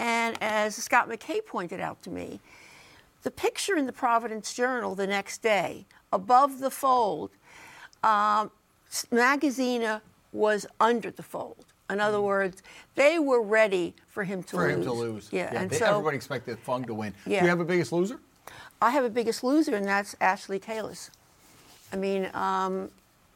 And 0.00 0.36
as 0.42 0.74
Scott 0.74 1.08
MacKay 1.08 1.40
pointed 1.40 1.80
out 1.80 2.02
to 2.02 2.10
me, 2.10 2.40
the 3.24 3.30
picture 3.30 3.76
in 3.76 3.86
the 3.86 3.92
Providence 3.92 4.54
Journal 4.54 4.94
the 4.94 5.06
next 5.06 5.42
day, 5.42 5.86
above 6.12 6.60
the 6.60 6.70
fold, 6.70 7.30
um, 8.04 8.50
Magaziner 9.10 10.02
was 10.32 10.66
under 10.78 11.10
the 11.10 11.22
fold. 11.22 11.64
In 11.90 12.00
other 12.00 12.18
mm. 12.18 12.24
words, 12.24 12.62
they 12.94 13.18
were 13.18 13.42
ready 13.42 13.94
for 14.06 14.24
him 14.24 14.42
to 14.44 14.50
for 14.50 14.68
lose. 14.68 14.76
him 14.76 14.84
to 14.84 14.92
lose. 14.92 15.28
Yeah, 15.32 15.50
yeah. 15.52 15.62
and 15.62 15.70
they, 15.70 15.76
so 15.78 15.86
everybody 15.86 16.16
expected 16.16 16.58
Fung 16.58 16.84
to 16.84 16.94
win. 16.94 17.12
Yeah. 17.26 17.40
Do 17.40 17.46
you 17.46 17.50
have 17.50 17.60
a 17.60 17.64
biggest 17.64 17.92
loser? 17.92 18.20
I 18.80 18.90
have 18.90 19.04
a 19.04 19.10
biggest 19.10 19.42
loser, 19.42 19.74
and 19.74 19.86
that's 19.86 20.14
Ashley 20.20 20.60
Kalus. 20.60 21.10
I 21.92 21.96
mean, 21.96 22.30
um, 22.34 22.90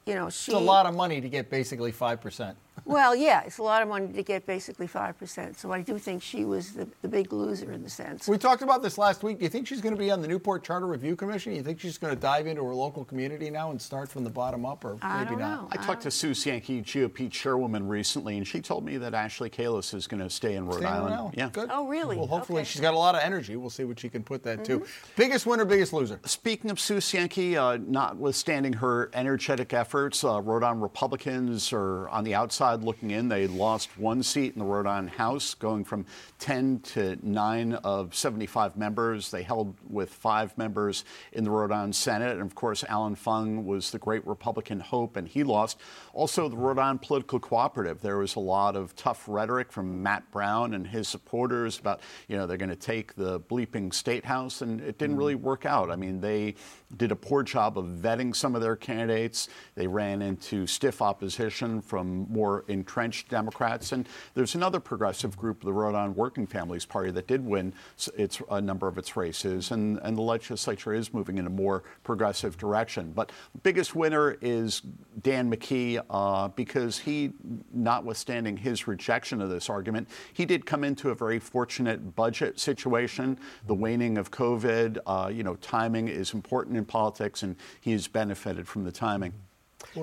you 0.06 0.14
know, 0.14 0.30
she. 0.30 0.52
It's 0.52 0.60
a 0.60 0.64
lot 0.64 0.86
of 0.86 0.94
money 0.94 1.20
to 1.20 1.28
get 1.28 1.50
basically 1.50 1.92
five 1.92 2.20
percent 2.20 2.56
well, 2.88 3.14
yeah, 3.14 3.42
it's 3.44 3.58
a 3.58 3.62
lot 3.62 3.82
of 3.82 3.88
money 3.88 4.12
to 4.14 4.22
get 4.22 4.46
basically 4.46 4.88
5%. 4.88 5.58
So 5.58 5.72
I 5.72 5.82
do 5.82 5.98
think 5.98 6.22
she 6.22 6.46
was 6.46 6.72
the, 6.72 6.88
the 7.02 7.08
big 7.08 7.32
loser 7.34 7.70
in 7.70 7.82
the 7.82 7.90
sense. 7.90 8.26
We 8.26 8.38
talked 8.38 8.62
about 8.62 8.82
this 8.82 8.96
last 8.96 9.22
week. 9.22 9.38
Do 9.38 9.44
you 9.44 9.50
think 9.50 9.66
she's 9.66 9.82
going 9.82 9.94
to 9.94 9.98
be 9.98 10.10
on 10.10 10.22
the 10.22 10.28
Newport 10.28 10.64
Charter 10.64 10.86
Review 10.86 11.14
Commission? 11.14 11.52
Do 11.52 11.58
You 11.58 11.62
think 11.62 11.80
she's 11.80 11.98
going 11.98 12.14
to 12.14 12.20
dive 12.20 12.46
into 12.46 12.64
her 12.64 12.74
local 12.74 13.04
community 13.04 13.50
now 13.50 13.70
and 13.70 13.80
start 13.80 14.08
from 14.08 14.24
the 14.24 14.30
bottom 14.30 14.64
up, 14.64 14.86
or 14.86 14.96
I 15.02 15.24
maybe 15.24 15.36
not? 15.36 15.62
Know. 15.62 15.68
I, 15.70 15.76
talked 15.76 16.02
to 16.02 16.10
Sue 16.10 16.30
Cienki, 16.30 16.82
GOP 16.82 17.30
chairwoman, 17.30 17.86
recently, 17.86 18.38
and 18.38 18.46
she 18.46 18.60
told 18.60 18.86
me 18.86 18.96
that 18.96 19.12
Ashley 19.12 19.50
Kalus 19.50 19.92
is 19.92 20.06
going 20.06 20.22
to 20.22 20.30
stay 20.30 20.54
in 20.54 20.64
Rhode 20.64 20.78
stay 20.78 20.86
Island. 20.86 21.14
Island. 21.14 21.34
Yeah. 21.36 21.50
Good. 21.52 21.68
Oh, 21.70 21.86
really? 21.88 22.16
Well, 22.16 22.26
hopefully 22.26 22.62
okay. 22.62 22.68
she's 22.70 22.80
got 22.80 22.94
a 22.94 22.98
lot 22.98 23.14
of 23.14 23.20
energy. 23.20 23.56
We'll 23.56 23.68
see 23.68 23.84
what 23.84 24.00
she 24.00 24.08
can 24.08 24.22
put 24.22 24.42
that 24.44 24.62
mm-hmm. 24.62 24.80
to. 24.80 24.86
Biggest 25.14 25.44
winner, 25.44 25.66
biggest 25.66 25.92
loser. 25.92 26.20
Speaking 26.24 26.70
of 26.70 26.80
Sue 26.80 26.98
Cienki, 26.98 27.56
uh, 27.56 27.78
notwithstanding 27.86 28.72
her 28.74 29.10
energetic 29.12 29.74
efforts, 29.74 30.24
uh, 30.24 30.40
Rhode 30.40 30.62
Island 30.62 30.82
Republicans 30.82 31.70
are 31.72 32.08
on 32.08 32.24
the 32.24 32.34
outside 32.34 32.77
looking 32.82 33.10
in. 33.10 33.28
They 33.28 33.46
lost 33.46 33.96
one 33.98 34.22
seat 34.22 34.54
in 34.54 34.58
the 34.58 34.64
Rhode 34.64 34.86
Island 34.86 35.10
House, 35.10 35.54
going 35.54 35.84
from 35.84 36.06
10 36.38 36.80
to 36.80 37.18
9 37.22 37.74
of 37.74 38.14
75 38.14 38.76
members. 38.76 39.30
They 39.30 39.42
held 39.42 39.74
with 39.88 40.10
five 40.10 40.56
members 40.58 41.04
in 41.32 41.44
the 41.44 41.50
Rhode 41.50 41.72
Island 41.72 41.96
Senate. 41.96 42.32
And 42.32 42.42
of 42.42 42.54
course, 42.54 42.84
Alan 42.88 43.14
Fung 43.14 43.66
was 43.66 43.90
the 43.90 43.98
great 43.98 44.26
Republican 44.26 44.80
hope, 44.80 45.16
and 45.16 45.26
he 45.26 45.44
lost. 45.44 45.78
Also, 46.12 46.48
the 46.48 46.56
Rhode 46.56 46.78
Island 46.78 47.02
Political 47.02 47.40
Cooperative. 47.40 48.00
There 48.00 48.18
was 48.18 48.36
a 48.36 48.40
lot 48.40 48.76
of 48.76 48.94
tough 48.96 49.24
rhetoric 49.26 49.72
from 49.72 50.02
Matt 50.02 50.30
Brown 50.30 50.74
and 50.74 50.86
his 50.86 51.08
supporters 51.08 51.78
about, 51.78 52.00
you 52.28 52.36
know, 52.36 52.46
they're 52.46 52.56
going 52.56 52.68
to 52.68 52.76
take 52.76 53.14
the 53.14 53.40
bleeping 53.40 53.92
state 53.92 54.24
house, 54.24 54.62
and 54.62 54.80
it 54.80 54.98
didn't 54.98 55.12
mm-hmm. 55.12 55.18
really 55.18 55.34
work 55.34 55.66
out. 55.66 55.90
I 55.90 55.96
mean, 55.96 56.20
they 56.20 56.54
did 56.96 57.12
a 57.12 57.16
poor 57.16 57.42
job 57.42 57.78
of 57.78 57.84
vetting 57.84 58.34
some 58.34 58.54
of 58.54 58.62
their 58.62 58.76
candidates. 58.76 59.48
They 59.74 59.86
ran 59.86 60.22
into 60.22 60.66
stiff 60.66 61.02
opposition 61.02 61.80
from 61.80 62.26
more 62.30 62.57
entrenched 62.68 63.28
Democrats. 63.28 63.92
And 63.92 64.08
there's 64.34 64.54
another 64.54 64.80
progressive 64.80 65.36
group, 65.36 65.62
the 65.62 65.72
Rhode 65.72 65.94
Island 65.94 66.16
Working 66.16 66.46
Families 66.46 66.84
Party, 66.84 67.10
that 67.12 67.26
did 67.26 67.44
win 67.44 67.72
its, 68.16 68.40
a 68.50 68.60
number 68.60 68.88
of 68.88 68.98
its 68.98 69.16
races. 69.16 69.70
And, 69.70 69.98
and 70.02 70.16
the 70.16 70.22
legislature 70.22 70.92
is 70.92 71.12
moving 71.12 71.38
in 71.38 71.46
a 71.46 71.50
more 71.50 71.84
progressive 72.02 72.56
direction. 72.58 73.12
But 73.12 73.32
the 73.52 73.60
biggest 73.60 73.94
winner 73.94 74.36
is 74.40 74.82
Dan 75.22 75.50
McKee 75.50 76.02
uh, 76.10 76.48
because 76.48 76.98
he, 76.98 77.32
notwithstanding 77.72 78.56
his 78.56 78.86
rejection 78.86 79.40
of 79.40 79.50
this 79.50 79.70
argument, 79.70 80.08
he 80.32 80.44
did 80.44 80.66
come 80.66 80.84
into 80.84 81.10
a 81.10 81.14
very 81.14 81.38
fortunate 81.38 82.14
budget 82.14 82.58
situation. 82.58 83.38
The 83.66 83.74
waning 83.74 84.18
of 84.18 84.30
COVID, 84.30 84.98
uh, 85.06 85.30
you 85.32 85.42
know, 85.42 85.56
timing 85.56 86.08
is 86.08 86.34
important 86.34 86.76
in 86.76 86.84
politics, 86.84 87.42
and 87.42 87.56
he 87.80 87.92
has 87.92 88.08
benefited 88.08 88.66
from 88.66 88.84
the 88.84 88.92
timing. 88.92 89.32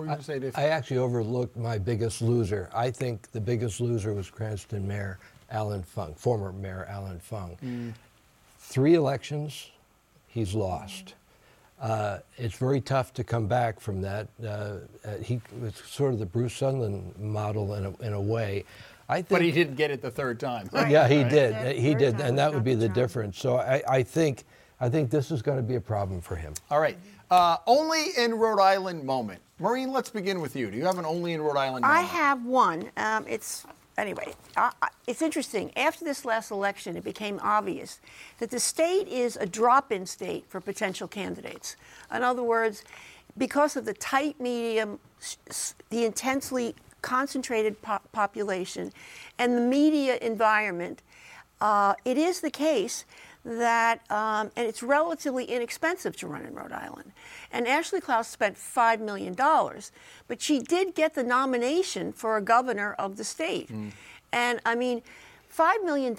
I, 0.04 0.52
I 0.56 0.64
actually 0.70 0.98
overlooked 0.98 1.58
my 1.58 1.78
biggest 1.78 2.22
loser. 2.22 2.70
I 2.74 2.92
think 2.92 3.32
the 3.32 3.42
biggest 3.42 3.82
loser 3.82 4.14
was 4.14 4.30
Cranston 4.30 4.88
Mayor 4.88 5.20
Alan 5.50 5.84
Fung, 5.84 6.14
former 6.16 6.52
Mayor 6.52 6.86
Alan 6.90 7.20
Fung. 7.20 7.58
Mm. 7.64 7.94
Three 8.60 8.96
elections, 8.96 9.72
he's 10.28 10.54
lost. 10.54 11.14
Uh, 11.80 12.20
it's 12.38 12.58
very 12.58 12.82
tough 12.82 13.14
to 13.14 13.24
come 13.24 13.48
back 13.48 13.80
from 13.80 14.02
that. 14.02 14.28
Uh, 14.44 14.48
uh, 14.48 14.78
he 15.22 15.42
was 15.62 15.76
sort 15.76 16.14
of 16.14 16.20
the 16.20 16.26
Bruce 16.26 16.60
Sundlun 16.60 17.18
model 17.20 17.76
in 17.76 17.86
a, 17.86 17.98
in 18.02 18.14
a 18.14 18.22
way. 18.22 18.64
I 19.08 19.18
think, 19.18 19.30
but 19.30 19.42
he 19.42 19.52
didn't 19.52 19.76
get 19.76 19.92
it 19.92 20.02
the 20.02 20.10
third 20.10 20.40
time. 20.40 20.70
Right. 20.72 20.90
Yeah, 20.90 21.08
he 21.08 21.22
right. 21.22 21.30
did. 21.30 21.76
He 21.78 21.94
did, 21.94 22.20
and 22.20 22.38
that 22.40 22.52
would 22.54 22.64
be 22.64 22.74
the 22.74 22.90
difference. 22.90 23.38
So 23.38 23.58
I, 23.58 23.84
I 23.88 24.04
think 24.04 24.46
I 24.80 24.90
think 24.90 25.10
this 25.10 25.32
is 25.32 25.42
going 25.42 25.58
to 25.58 25.64
be 25.64 25.76
a 25.76 25.82
problem 25.82 26.22
for 26.22 26.36
him. 26.36 26.54
All 26.72 26.80
right. 26.80 26.98
Uh, 27.32 27.58
only 27.66 28.10
in 28.18 28.36
Rhode 28.36 28.62
Island 28.62 29.04
moment. 29.04 29.42
Maureen, 29.60 29.92
let's 29.92 30.10
begin 30.10 30.42
with 30.42 30.56
you. 30.56 30.70
Do 30.70 30.78
you 30.78 30.86
have 30.86 31.00
an 31.00 31.06
only 31.06 31.34
in 31.34 31.42
Rhode 31.42 31.58
Island 31.58 31.84
moment? 31.84 32.00
I 32.00 32.02
have 32.02 32.46
one. 32.46 32.92
Um, 32.98 33.26
it's 33.28 33.66
anyway, 33.98 34.34
I, 34.56 34.72
I, 34.82 34.90
it's 35.08 35.22
interesting. 35.22 35.72
After 35.76 36.06
this 36.06 36.26
last 36.26 36.52
election, 36.52 36.96
it 36.98 37.04
became 37.04 37.40
obvious 37.42 38.00
that 38.40 38.52
the 38.52 38.60
state 38.60 39.08
is 39.08 39.38
a 39.38 39.46
drop 39.46 39.92
in 39.92 40.06
state 40.06 40.46
for 40.50 40.62
potential 40.62 41.08
candidates. 41.08 41.76
In 42.14 42.22
other 42.22 42.44
words, 42.44 42.84
because 43.38 43.76
of 43.76 43.86
the 43.86 43.94
tight 43.94 44.40
medium, 44.40 45.00
the 45.90 46.06
intensely 46.06 46.76
concentrated 47.02 47.82
po- 47.82 48.00
population, 48.12 48.92
and 49.38 49.58
the 49.58 49.62
media 49.62 50.18
environment, 50.22 51.02
uh, 51.62 51.94
it 52.04 52.18
is 52.18 52.42
the 52.42 52.52
case 52.52 53.06
that, 53.46 54.00
um, 54.12 54.52
and 54.56 54.68
it's 54.68 54.82
relatively 54.82 55.46
inexpensive 55.46 56.18
to 56.18 56.28
run 56.28 56.46
in 56.46 56.54
Rhode 56.56 56.72
Island. 56.72 57.12
And 57.52 57.68
Ashley 57.68 58.02
Kalus 58.02 58.26
spent 58.26 58.58
$5 58.58 59.00
million, 59.00 59.36
but 60.28 60.42
she 60.42 60.60
did 60.60 60.96
get 60.96 61.14
the 61.14 61.24
nomination 61.24 62.12
for 62.12 62.38
a 62.38 62.42
governor 62.42 62.94
of 62.94 63.18
the 63.18 63.24
state. 63.24 63.72
Mm. 63.72 63.92
And 64.34 64.60
I 64.66 64.76
mean, 64.76 65.04
$5 65.56 65.86
million, 65.86 66.16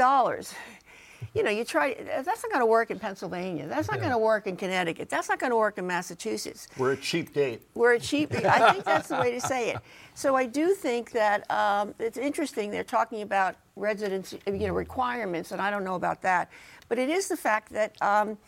you 1.34 1.42
know, 1.42 1.50
you 1.50 1.64
try, 1.64 1.94
that's 1.94 2.26
not 2.26 2.50
going 2.50 2.60
to 2.60 2.66
work 2.66 2.90
in 2.90 2.98
Pennsylvania. 2.98 3.66
That's 3.66 3.88
not 3.88 3.96
yeah. 3.96 4.04
going 4.04 4.12
to 4.12 4.18
work 4.18 4.46
in 4.46 4.56
Connecticut. 4.56 5.08
That's 5.08 5.28
not 5.28 5.38
going 5.38 5.50
to 5.50 5.56
work 5.56 5.78
in 5.78 5.86
Massachusetts. 5.86 6.68
We're 6.78 6.92
a 6.92 6.96
cheap 6.96 7.32
date. 7.32 7.62
We're 7.74 7.94
a 7.94 8.00
cheap, 8.00 8.34
I 8.34 8.72
think 8.72 8.84
that's 8.84 9.08
the 9.08 9.16
way 9.16 9.32
to 9.32 9.40
say 9.40 9.70
it. 9.70 9.78
So 10.14 10.34
I 10.34 10.46
do 10.46 10.74
think 10.74 11.12
that 11.12 11.50
um, 11.50 11.94
it's 11.98 12.16
interesting. 12.18 12.70
They're 12.70 12.84
talking 12.84 13.22
about 13.22 13.56
residency, 13.76 14.40
you 14.46 14.66
know, 14.66 14.72
requirements, 14.72 15.52
and 15.52 15.60
I 15.60 15.70
don't 15.70 15.84
know 15.84 15.94
about 15.94 16.22
that. 16.22 16.50
But 16.88 16.98
it 16.98 17.10
is 17.10 17.28
the 17.28 17.36
fact 17.36 17.72
that, 17.72 18.00
um, 18.00 18.38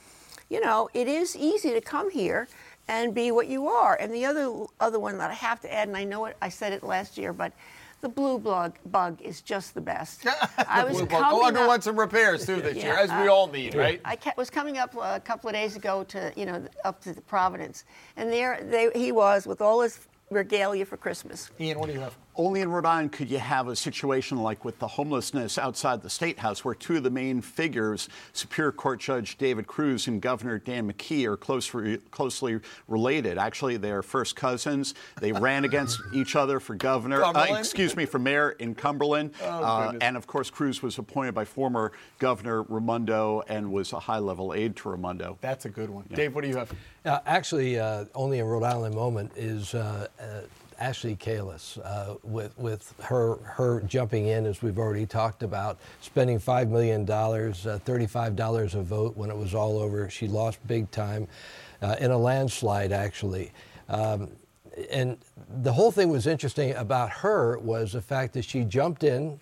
you 0.49 0.61
know, 0.61 0.89
it 0.95 1.09
is 1.09 1.37
easy 1.37 1.73
to 1.73 1.81
come 1.81 2.11
here 2.11 2.49
and 2.89 3.15
be 3.15 3.31
what 3.31 3.49
you 3.49 3.69
are. 3.69 3.97
And 4.01 4.13
the 4.15 4.25
other 4.25 4.65
other 4.81 4.99
one 4.99 5.19
that 5.19 5.31
I 5.31 5.35
have 5.35 5.61
to 5.61 5.73
add, 5.73 5.89
and 5.89 5.97
I 5.97 6.05
know 6.05 6.25
it, 6.25 6.37
I 6.41 6.49
said 6.49 6.73
it 6.73 6.83
last 6.83 7.19
year, 7.19 7.35
but 7.35 7.53
the 8.01 8.09
blue 8.09 8.39
bug, 8.39 8.79
bug 8.87 9.21
is 9.21 9.41
just 9.41 9.75
the 9.75 9.81
best. 9.81 10.27
I 10.69 10.85
was 10.85 10.99
coming 10.99 11.11
oh, 11.13 11.47
underwent 11.47 11.85
some 11.85 11.99
repairs 11.99 12.47
too 12.47 12.61
this 12.61 12.77
yeah, 12.77 12.85
year, 12.85 12.95
as 12.95 13.11
we 13.11 13.29
uh, 13.29 13.33
all 13.33 13.49
need, 13.49 13.75
right? 13.75 14.01
I 14.05 14.17
was 14.37 14.51
coming 14.51 14.79
up 14.79 14.95
a 15.01 15.21
couple 15.21 15.49
of 15.49 15.55
days 15.55 15.77
ago 15.77 16.05
to, 16.05 16.33
you 16.37 16.47
know, 16.47 16.65
up 16.85 17.01
to 17.03 17.13
the 17.13 17.21
Providence, 17.23 17.85
and 18.17 18.33
there 18.33 18.61
they, 18.63 18.91
he 18.95 19.13
was 19.13 19.47
with 19.47 19.61
all 19.61 19.81
his 19.81 20.07
regalia 20.31 20.85
for 20.85 20.97
Christmas. 20.97 21.51
Ian, 21.59 21.79
what 21.79 21.87
do 21.87 21.93
you 21.95 22.01
have? 22.01 22.17
Only 22.39 22.61
in 22.61 22.71
Rhode 22.71 22.87
Island 22.87 23.11
could 23.11 23.29
you 23.29 23.41
have 23.41 23.67
a 23.67 23.75
situation 23.75 24.39
like 24.39 24.65
with 24.65 24.79
the 24.79 24.87
homelessness 24.87 25.59
outside 25.59 26.03
the 26.03 26.09
State 26.09 26.39
House, 26.39 26.65
where 26.65 26.73
two 26.73 26.99
of 26.99 27.03
the 27.03 27.11
main 27.11 27.41
figures, 27.41 28.09
Superior 28.33 28.71
Court 28.71 29.01
Judge 29.01 29.37
David 29.39 29.67
Cruise 29.67 30.07
and 30.07 30.23
Governor 30.23 30.61
Dan 30.61 30.91
McKee, 30.91 31.25
are 31.27 31.37
closely, 31.37 31.97
closely 32.13 32.61
related. 32.87 33.39
Actually, 33.39 33.77
they're 33.77 34.05
first 34.05 34.37
cousins. 34.37 34.95
They 35.21 35.33
ran 35.33 35.65
against 35.65 36.01
each 36.15 36.37
other 36.37 36.61
for 36.61 36.77
governor, 36.77 37.25
uh, 37.25 37.57
excuse 37.59 37.97
me, 37.97 38.07
for 38.07 38.21
mayor 38.21 38.51
in 38.53 38.77
Cumberland. 38.77 39.33
Oh, 39.43 39.49
uh, 39.49 39.93
and 40.01 40.17
of 40.17 40.29
course, 40.29 40.49
Cruz 40.49 40.81
was 40.81 40.97
appointed 40.97 41.35
by 41.35 41.45
former 41.45 41.91
Governor 42.21 42.63
Raimondo 42.63 43.43
and 43.49 43.73
was 43.73 43.93
a 43.93 43.99
high 43.99 44.21
level 44.21 44.55
aide 44.55 44.77
to 44.77 44.91
Raimondo. 44.91 45.39
That's 45.41 45.65
a 45.65 45.71
good 45.71 45.91
one. 45.91 46.05
Yeah. 46.09 46.17
Dave, 46.17 46.37
what 46.37 46.43
do 46.43 46.49
you 46.49 46.57
have? 46.57 46.73
Uh, 47.05 47.19
actually, 47.27 47.81
uh, 47.81 48.05
only 48.15 48.39
in 48.39 48.45
Rhode 48.45 48.63
Island 48.63 48.95
moment 48.95 49.33
is 49.35 49.75
uh, 49.75 50.07
uh, 50.21 50.25
Ashley 50.79 51.17
Kalus, 51.17 51.79
uh, 51.85 52.17
with 52.23 52.57
with 52.59 52.95
her 53.03 53.37
her 53.43 53.81
jumping 53.81 54.27
in 54.27 54.47
as 54.47 54.63
we've 54.63 54.79
already 54.79 55.07
talked 55.07 55.43
about, 55.43 55.79
spending 56.01 56.39
five 56.39 56.69
million 56.69 57.05
dollars, 57.05 57.67
uh, 57.67 57.79
thirty 57.85 58.07
five 58.07 58.37
dollars 58.37 58.75
a 58.75 58.83
vote 58.83 59.17
when 59.17 59.31
it 59.31 59.37
was 59.37 59.55
all 59.55 59.79
over. 59.79 60.09
She 60.09 60.29
lost 60.29 60.65
big 60.67 60.91
time 60.91 61.27
uh, 61.83 61.97
in 61.99 62.11
a 62.11 62.19
landslide, 62.19 62.93
actually. 62.93 63.53
Um, 63.89 64.31
and 64.91 65.19
the 65.63 65.73
whole 65.73 65.91
thing 65.91 66.09
was 66.11 66.27
interesting 66.27 66.75
about 66.75 67.11
her 67.11 67.59
was 67.59 67.93
the 67.93 68.03
fact 68.03 68.35
that 68.35 68.45
she 68.45 68.63
jumped 68.65 69.03
in 69.03 69.41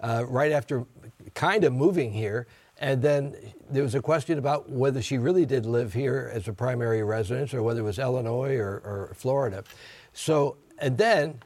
uh, 0.00 0.24
right 0.28 0.52
after 0.52 0.86
kind 1.34 1.64
of 1.64 1.72
moving 1.72 2.12
here. 2.12 2.46
And 2.78 3.00
then 3.00 3.34
there 3.70 3.82
was 3.82 3.94
a 3.94 4.02
question 4.02 4.38
about 4.38 4.68
whether 4.68 5.00
she 5.00 5.16
really 5.18 5.46
did 5.46 5.64
live 5.64 5.94
here 5.94 6.30
as 6.32 6.46
a 6.46 6.52
primary 6.52 7.02
residence 7.02 7.54
or 7.54 7.62
whether 7.62 7.80
it 7.80 7.84
was 7.84 7.98
Illinois 7.98 8.56
or, 8.56 8.82
or 8.84 9.12
Florida. 9.14 9.64
So 10.12 10.56
and 10.78 10.96
then 10.96 11.40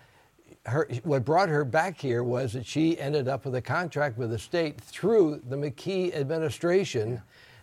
her, 0.66 0.88
what 1.04 1.24
brought 1.24 1.48
her 1.48 1.64
back 1.64 1.98
here 1.98 2.22
was 2.22 2.52
that 2.52 2.66
she 2.66 2.98
ended 2.98 3.28
up 3.28 3.44
with 3.44 3.54
a 3.54 3.62
contract 3.62 4.18
with 4.18 4.30
the 4.30 4.38
state 4.38 4.80
through 4.80 5.40
the 5.48 5.56
McKee 5.56 6.14
administration. 6.14 7.12
Yeah. 7.12 7.20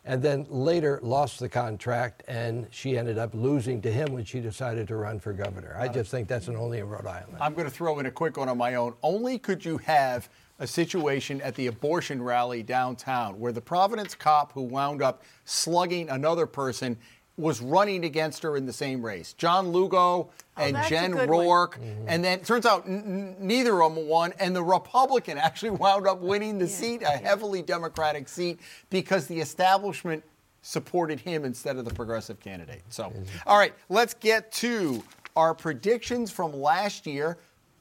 And 0.10 0.24
then 0.24 0.46
later 0.50 1.02
lost 1.04 1.38
the 1.38 1.50
contract, 1.50 2.24
and 2.30 2.66
she 2.72 2.98
ended 2.98 3.18
up 3.18 3.34
losing 3.34 3.82
to 3.82 3.92
him 3.92 4.14
when 4.14 4.24
she 4.24 4.40
decided 4.40 4.88
to 4.88 4.96
run 4.96 5.20
for 5.20 5.34
governor. 5.34 5.76
I 5.78 5.90
just 5.90 6.10
think 6.10 6.30
that's 6.30 6.48
an 6.48 6.56
only 6.56 6.80
in 6.80 6.88
Rhode 6.88 7.06
Island. 7.06 7.36
I'm 7.42 7.54
going 7.54 7.66
to 7.66 7.74
throw 7.74 8.00
in 8.00 8.06
a 8.06 8.12
quick 8.12 8.38
one 8.38 8.48
on 8.48 8.58
my 8.58 8.76
own. 8.76 8.94
Only 9.04 9.38
could 9.38 9.66
you 9.66 9.78
have 9.80 10.30
a 10.60 10.66
situation 10.66 11.42
at 11.42 11.56
the 11.56 11.68
abortion 11.68 12.22
rally 12.22 12.64
downtown 12.64 13.38
where 13.38 13.52
the 13.52 13.60
Providence 13.60 14.16
cop 14.16 14.54
who 14.54 14.62
wound 14.62 15.02
up 15.02 15.24
slugging 15.44 16.10
another 16.10 16.46
person 16.46 16.98
was 17.38 17.62
running 17.62 18.04
against 18.04 18.42
her 18.42 18.58
in 18.58 18.66
the 18.66 18.74
same 18.74 19.06
race. 19.06 19.34
John 19.34 19.70
Lugo 19.70 19.98
oh, 19.98 20.32
and 20.58 20.76
oh, 20.76 20.84
Jen 20.90 21.14
Rourke. 21.14 21.80
Mm-hmm. 21.80 22.06
And 22.08 22.24
then 22.24 22.40
it 22.40 22.46
turns 22.46 22.66
out 22.66 22.88
n- 22.88 23.36
neither 23.40 23.82
of 23.84 23.94
them 23.94 24.08
won. 24.08 24.34
And 24.40 24.56
the 24.56 24.64
Republican 24.64 25.38
actually 25.38 25.72
wound 25.72 26.08
up 26.08 26.20
winning 26.20 26.58
the 26.58 26.66
yeah. 26.66 26.72
seat, 26.72 27.02
a 27.04 27.12
heavily 27.12 27.62
Democratic 27.62 28.28
seat, 28.28 28.60
because 28.90 29.28
the 29.28 29.40
establishment 29.40 30.24
supported 30.64 31.20
him 31.20 31.46
instead 31.46 31.78
of 31.78 31.86
the 31.86 31.94
progressive 31.94 32.40
candidate. 32.40 32.82
So, 32.90 33.06
mm-hmm. 33.06 33.24
all 33.46 33.58
right, 33.58 33.74
let's 33.90 34.16
get 34.16 34.52
to 34.54 35.04
our 35.36 35.54
predictions 35.54 36.32
from 36.32 36.52
last 36.52 37.06
year. 37.06 37.38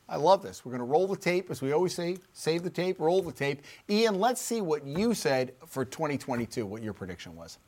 I 0.08 0.16
love 0.16 0.42
this. 0.42 0.64
We're 0.64 0.70
going 0.70 0.80
to 0.80 0.84
roll 0.84 1.08
the 1.08 1.16
tape, 1.16 1.50
as 1.50 1.62
we 1.62 1.72
always 1.72 1.94
say 1.94 2.18
save 2.32 2.62
the 2.62 2.70
tape, 2.70 3.00
roll 3.00 3.22
the 3.22 3.32
tape. 3.32 3.62
Ian, 3.88 4.20
let's 4.20 4.40
see 4.40 4.60
what 4.60 4.86
you 4.86 5.14
said 5.14 5.54
for 5.66 5.84
2022, 5.84 6.64
what 6.64 6.82
your 6.82 6.92
prediction 6.92 7.34
was. 7.34 7.58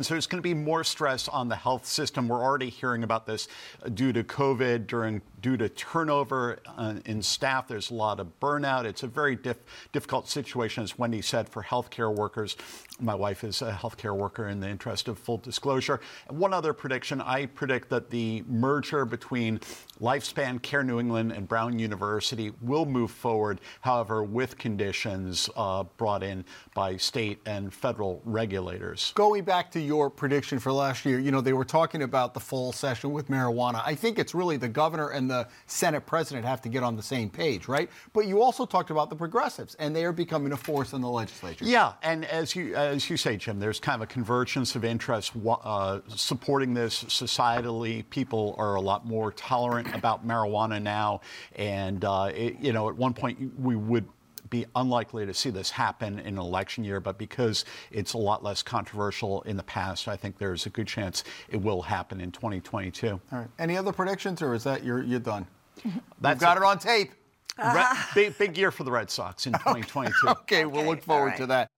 So 0.00 0.14
there's 0.14 0.28
going 0.28 0.38
to 0.38 0.48
be 0.48 0.54
more 0.54 0.84
stress 0.84 1.26
on 1.26 1.48
the 1.48 1.56
health 1.56 1.84
system. 1.84 2.28
We're 2.28 2.40
already 2.40 2.70
hearing 2.70 3.02
about 3.02 3.26
this 3.26 3.48
due 3.94 4.12
to 4.12 4.22
COVID, 4.22 4.86
during 4.86 5.20
due 5.40 5.56
to 5.56 5.68
turnover 5.68 6.58
uh, 6.76 6.94
in 7.04 7.22
staff. 7.22 7.68
There's 7.68 7.90
a 7.90 7.94
lot 7.94 8.20
of 8.20 8.28
burnout. 8.40 8.84
It's 8.84 9.02
a 9.02 9.06
very 9.06 9.36
diff- 9.36 9.64
difficult 9.92 10.28
situation, 10.28 10.82
as 10.82 10.98
Wendy 10.98 11.22
said, 11.22 11.48
for 11.48 11.62
healthcare 11.62 12.14
workers. 12.14 12.56
My 13.00 13.14
wife 13.14 13.44
is 13.44 13.62
a 13.62 13.72
healthcare 13.72 14.16
worker 14.16 14.48
in 14.48 14.60
the 14.60 14.68
interest 14.68 15.08
of 15.08 15.18
full 15.18 15.38
disclosure. 15.38 16.00
One 16.28 16.52
other 16.52 16.72
prediction 16.72 17.20
I 17.20 17.46
predict 17.46 17.88
that 17.90 18.10
the 18.10 18.42
merger 18.48 19.04
between 19.04 19.60
Lifespan 20.00 20.60
Care 20.62 20.82
New 20.82 20.98
England 20.98 21.32
and 21.32 21.46
Brown 21.46 21.78
University 21.78 22.52
will 22.60 22.86
move 22.86 23.10
forward, 23.10 23.60
however, 23.80 24.24
with 24.24 24.58
conditions 24.58 25.48
uh, 25.56 25.84
brought 25.96 26.22
in 26.22 26.44
by 26.74 26.96
state 26.96 27.40
and 27.46 27.72
federal 27.72 28.20
regulators. 28.24 29.12
Going 29.14 29.44
back 29.44 29.70
to 29.72 29.80
your 29.80 30.10
prediction 30.10 30.58
for 30.58 30.72
last 30.72 31.04
year, 31.04 31.18
you 31.18 31.30
know, 31.30 31.40
they 31.40 31.52
were 31.52 31.64
talking 31.64 32.02
about 32.02 32.34
the 32.34 32.40
fall 32.40 32.72
session 32.72 33.12
with 33.12 33.28
marijuana. 33.28 33.82
I 33.84 33.94
think 33.94 34.18
it's 34.18 34.34
really 34.34 34.56
the 34.56 34.68
governor 34.68 35.10
and 35.10 35.27
the 35.28 35.48
Senate 35.66 36.06
president 36.06 36.46
have 36.46 36.60
to 36.62 36.68
get 36.68 36.82
on 36.82 36.96
the 36.96 37.02
same 37.02 37.30
page, 37.30 37.68
right? 37.68 37.90
But 38.12 38.26
you 38.26 38.42
also 38.42 38.66
talked 38.66 38.90
about 38.90 39.10
the 39.10 39.16
progressives, 39.16 39.74
and 39.76 39.94
they 39.94 40.04
are 40.04 40.12
becoming 40.12 40.52
a 40.52 40.56
force 40.56 40.92
in 40.92 41.00
the 41.00 41.08
legislature. 41.08 41.64
Yeah, 41.64 41.92
and 42.02 42.24
as 42.24 42.56
you 42.56 42.74
as 42.74 43.08
you 43.08 43.16
say, 43.16 43.36
Jim, 43.36 43.58
there's 43.58 43.80
kind 43.80 43.96
of 43.96 44.02
a 44.02 44.12
convergence 44.12 44.74
of 44.74 44.84
interests 44.84 45.32
uh, 45.46 46.00
supporting 46.08 46.74
this 46.74 47.04
societally. 47.04 48.08
People 48.10 48.54
are 48.58 48.74
a 48.74 48.80
lot 48.80 49.06
more 49.06 49.32
tolerant 49.32 49.94
about 49.94 50.26
marijuana 50.26 50.80
now, 50.82 51.20
and 51.56 52.04
uh, 52.04 52.30
it, 52.34 52.58
you 52.60 52.72
know, 52.72 52.88
at 52.88 52.96
one 52.96 53.14
point 53.14 53.38
we 53.58 53.76
would 53.76 54.06
be 54.50 54.66
unlikely 54.74 55.26
to 55.26 55.34
see 55.34 55.50
this 55.50 55.70
happen 55.70 56.18
in 56.18 56.26
an 56.26 56.38
election 56.38 56.84
year, 56.84 57.00
but 57.00 57.18
because 57.18 57.64
it's 57.90 58.12
a 58.12 58.18
lot 58.18 58.42
less 58.42 58.62
controversial 58.62 59.42
in 59.42 59.56
the 59.56 59.62
past, 59.62 60.08
I 60.08 60.16
think 60.16 60.38
there's 60.38 60.66
a 60.66 60.70
good 60.70 60.86
chance 60.86 61.24
it 61.48 61.60
will 61.60 61.82
happen 61.82 62.20
in 62.20 62.32
2022. 62.32 63.08
All 63.08 63.20
right. 63.38 63.48
Any 63.58 63.76
other 63.76 63.92
predictions, 63.92 64.42
or 64.42 64.54
is 64.54 64.64
that 64.64 64.84
you're 64.84 65.02
you're 65.02 65.20
done? 65.20 65.46
That's 66.20 66.40
got 66.40 66.56
it. 66.56 66.60
it 66.60 66.66
on 66.66 66.78
tape. 66.78 67.12
Red, 67.58 67.96
big, 68.14 68.38
big 68.38 68.56
year 68.56 68.70
for 68.70 68.84
the 68.84 68.92
Red 68.92 69.10
Sox 69.10 69.46
in 69.46 69.52
2022. 69.52 70.14
Okay, 70.28 70.38
okay 70.38 70.64
we'll 70.64 70.84
look 70.84 71.02
forward 71.02 71.30
right. 71.30 71.36
to 71.38 71.46
that. 71.46 71.70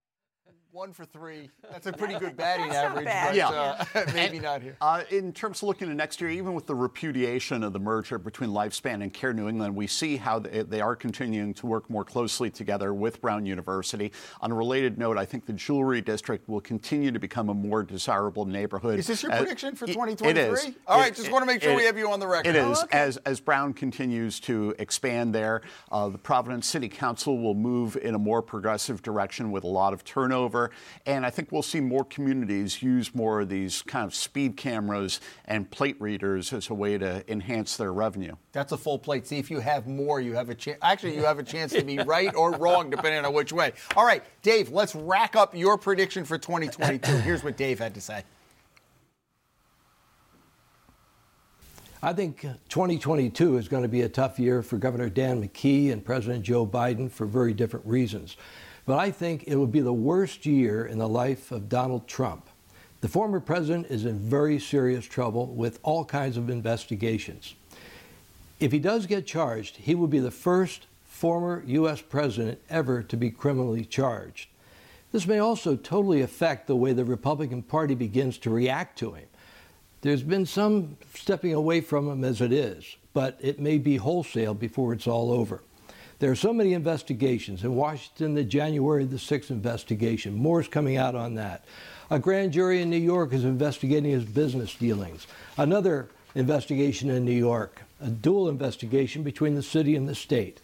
One 0.73 0.93
for 0.93 1.05
three. 1.05 1.51
That's 1.69 1.89
a 1.89 1.93
pretty 1.93 2.17
good 2.17 2.37
batting 2.37 2.71
average, 2.71 3.05
but 3.05 3.35
yeah. 3.35 3.49
uh, 3.49 3.85
maybe 4.15 4.37
and, 4.37 4.45
not 4.45 4.63
here. 4.63 4.77
Uh, 4.81 5.03
in 5.11 5.33
terms 5.33 5.63
of 5.63 5.65
looking 5.65 5.89
to 5.89 5.95
next 5.95 6.21
year, 6.21 6.31
even 6.31 6.55
with 6.55 6.67
the 6.67 6.77
repudiation 6.77 7.65
of 7.65 7.73
the 7.73 7.81
merger 7.81 8.19
between 8.19 8.51
Lifespan 8.51 9.03
and 9.03 9.13
Care 9.13 9.33
New 9.33 9.49
England, 9.49 9.75
we 9.75 9.89
see 9.89 10.17
how 10.17 10.39
they, 10.39 10.63
they 10.63 10.81
are 10.81 10.95
continuing 10.95 11.55
to 11.55 11.67
work 11.67 11.91
more 11.91 12.05
closely 12.05 12.51
together 12.51 12.95
with 12.95 13.21
Brown 13.21 13.47
University. 13.47 14.13
On 14.43 14.53
a 14.53 14.55
related 14.55 14.97
note, 14.97 15.19
I 15.19 15.25
think 15.25 15.45
the 15.45 15.53
Jewelry 15.53 16.01
District 16.03 16.49
will 16.49 16.61
continue 16.61 17.11
to 17.11 17.19
become 17.19 17.49
a 17.49 17.55
more 17.55 17.83
desirable 17.83 18.45
neighborhood. 18.45 19.01
Is 19.01 19.09
this 19.09 19.25
your 19.25 19.33
uh, 19.33 19.39
prediction 19.39 19.75
for 19.75 19.89
2023? 19.89 20.31
It 20.31 20.37
is. 20.37 20.75
All 20.87 21.01
right, 21.01 21.11
it, 21.11 21.17
just 21.17 21.33
want 21.33 21.43
to 21.43 21.47
make 21.47 21.63
sure 21.63 21.73
it, 21.73 21.77
we 21.77 21.85
have 21.85 21.99
you 21.99 22.09
on 22.13 22.21
the 22.21 22.29
record. 22.29 22.51
It 22.51 22.57
is. 22.57 22.79
Oh, 22.79 22.85
okay. 22.85 22.97
As, 22.97 23.17
as 23.19 23.41
Brown 23.41 23.73
continues 23.73 24.39
to 24.41 24.77
expand 24.79 25.35
there, 25.35 25.63
uh, 25.91 26.09
the 26.11 26.19
Providence 26.19 26.69
City 26.69 26.89
Council 26.89 27.39
will 27.39 27.57
move 27.57 27.97
in 27.97 28.15
a 28.15 28.19
more 28.21 28.41
progressive 28.41 29.03
direction 29.03 29.51
with 29.51 29.65
a 29.65 29.69
lot 29.69 29.93
of 29.93 30.05
turnover 30.05 30.60
ever. 30.61 30.71
And 31.07 31.25
I 31.25 31.31
think 31.31 31.53
we'll 31.53 31.63
see 31.63 31.81
more 31.81 32.05
communities 32.05 32.83
use 32.83 33.15
more 33.15 33.41
of 33.41 33.49
these 33.49 33.83
kind 33.83 34.05
of 34.05 34.15
speed 34.15 34.57
cameras 34.57 35.21
and 35.47 35.71
plate 35.71 35.97
readers 36.01 36.53
as 36.53 36.71
a 36.71 36.75
way 36.75 36.99
to 36.99 37.25
enhance 37.31 37.77
their 37.77 37.93
revenue. 37.93 38.37
That's 38.53 38.73
a 38.73 38.77
full 38.77 38.99
plate. 38.99 39.27
See, 39.27 39.39
if 39.39 39.51
you 39.51 39.61
have 39.61 39.87
more, 39.87 40.21
you 40.21 40.35
have 40.35 40.51
a 40.51 40.55
chance. 40.55 40.79
Actually, 40.83 41.17
you 41.17 41.25
have 41.25 41.39
a 41.39 41.43
chance 41.43 41.73
to 41.73 41.83
be 41.83 41.99
right 42.07 42.35
or 42.35 42.53
wrong, 42.53 42.91
depending 42.91 43.25
on 43.25 43.33
which 43.33 43.53
way. 43.53 43.73
All 43.97 44.05
right, 44.05 44.23
Dave, 44.43 44.71
let's 44.71 44.95
rack 44.95 45.37
up 45.37 45.57
your 45.57 45.79
prediction 45.79 46.25
for 46.25 46.39
2022. 46.39 47.11
Here's 47.19 47.45
what 47.45 47.57
Dave 47.57 47.79
had 47.79 47.95
to 47.95 48.01
say. 48.01 48.25
I 52.03 52.15
think 52.15 52.47
uh, 52.47 52.55
2022 52.71 53.59
is 53.59 53.69
going 53.69 53.83
to 53.83 53.89
be 53.89 54.01
a 54.03 54.09
tough 54.09 54.39
year 54.39 54.63
for 54.63 54.79
Governor 54.79 55.11
Dan 55.11 55.47
McKee 55.47 55.93
and 55.93 56.03
President 56.03 56.43
Joe 56.43 56.67
Biden 56.67 57.11
for 57.11 57.27
very 57.27 57.53
different 57.53 57.85
reasons. 57.85 58.39
But 58.87 58.99
I 58.99 59.11
think 59.11 59.45
it 59.47 59.57
will 59.57 59.67
be 59.67 59.81
the 59.81 59.93
worst 59.93 60.47
year 60.47 60.87
in 60.87 60.99
the 60.99 61.09
life 61.09 61.53
of 61.53 61.69
Donald 61.69 62.09
Trump. 62.09 62.49
The 63.01 63.09
former 63.09 63.41
president 63.41 63.87
is 63.87 64.05
in 64.05 64.19
very 64.19 64.59
serious 64.59 65.07
trouble 65.07 65.47
with 65.47 65.79
all 65.83 66.05
kinds 66.05 66.37
of 66.37 66.51
investigations. 66.51 67.55
If 68.59 68.73
he 68.73 68.79
does 68.79 69.07
get 69.07 69.27
charged, 69.27 69.77
he 69.77 69.95
will 69.95 70.07
be 70.07 70.19
the 70.19 70.31
first 70.31 70.87
former 71.05 71.63
U.S. 71.67 72.03
president 72.03 72.59
ever 72.69 73.03
to 73.03 73.17
be 73.17 73.31
criminally 73.31 73.85
charged. 73.85 74.49
This 75.13 75.27
may 75.27 75.39
also 75.39 75.77
totally 75.77 76.21
affect 76.21 76.67
the 76.67 76.77
way 76.77 76.93
the 76.93 77.05
Republican 77.05 77.63
Party 77.63 77.95
begins 77.95 78.39
to 78.39 78.51
react 78.51 78.99
to 78.99 79.13
him. 79.13 79.27
There's 80.03 80.23
been 80.23 80.47
some 80.47 80.97
stepping 81.15 81.53
away 81.53 81.81
from 81.81 82.09
him 82.09 82.25
as 82.25 82.41
it 82.41 82.53
is, 82.53 82.97
but 83.13 83.39
it 83.41 83.59
may 83.59 83.79
be 83.79 83.97
wholesale 83.97 84.55
before 84.55 84.93
it's 84.93 85.07
all 85.07 85.31
over. 85.33 85.63
There 86.21 86.31
are 86.31 86.37
so 86.37 86.53
many 86.53 86.75
investigations. 86.75 87.65
In 87.65 87.75
Washington, 87.75 88.35
the 88.35 88.45
January 88.45 89.07
the 89.07 89.17
6th 89.17 89.49
investigation, 89.49 90.35
more 90.35 90.61
is 90.61 90.69
coming 90.69 90.99
out 90.99 91.15
on 91.15 91.35
that. 91.37 91.65
A 92.11 92.19
grand 92.19 92.53
jury 92.53 92.83
in 92.83 92.91
New 92.91 92.99
York 92.99 93.33
is 93.33 93.45
investigating 93.45 94.11
his 94.11 94.27
business 94.27 94.75
dealings. 94.75 95.27
Another 95.57 96.11
investigation 96.35 97.09
in 97.09 97.25
New 97.25 97.33
York, 97.33 97.81
a 98.03 98.09
dual 98.09 98.51
investigation 98.51 99.23
between 99.23 99.55
the 99.55 99.63
city 99.63 99.97
and 99.97 100.07
the 100.07 100.15
state. 100.15 100.61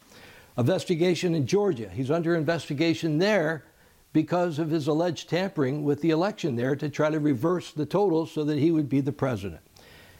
Investigation 0.59 1.35
in 1.35 1.47
Georgia. 1.47 1.89
He's 1.89 2.11
under 2.11 2.37
investigation 2.37 3.17
there 3.17 3.65
because 4.13 4.59
of 4.59 4.69
his 4.69 4.87
alleged 4.87 5.31
tampering 5.31 5.85
with 5.85 6.03
the 6.03 6.11
election 6.11 6.57
there 6.57 6.77
to 6.77 6.91
try 6.91 7.09
to 7.09 7.19
reverse 7.19 7.73
the 7.73 7.87
totals 7.87 8.31
so 8.31 8.45
that 8.45 8.59
he 8.59 8.71
would 8.71 8.91
be 8.91 9.01
the 9.01 9.13
president. 9.13 9.63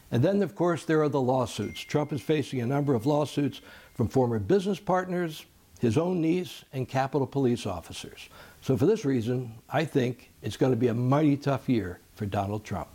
And 0.09 0.23
then, 0.23 0.41
of 0.41 0.55
course, 0.55 0.85
there 0.85 1.01
are 1.03 1.09
the 1.09 1.21
lawsuits. 1.21 1.81
Trump 1.81 2.13
is 2.13 2.21
facing 2.21 2.61
a 2.61 2.65
number 2.65 2.95
of 2.95 3.05
lawsuits 3.05 3.61
from 3.97 4.07
former 4.07 4.37
business 4.37 4.79
partners, 4.79 5.45
his 5.79 5.97
own 5.97 6.21
niece, 6.21 6.63
and 6.71 6.87
Capitol 6.87 7.27
Police 7.27 7.65
officers. 7.65 8.29
So, 8.61 8.77
for 8.77 8.85
this 8.85 9.03
reason, 9.03 9.53
I 9.69 9.83
think 9.83 10.31
it's 10.41 10.55
going 10.55 10.71
to 10.71 10.77
be 10.77 10.87
a 10.87 10.93
mighty 10.93 11.35
tough 11.35 11.67
year 11.67 11.99
for 12.15 12.25
Donald 12.25 12.63
Trump. 12.63 12.89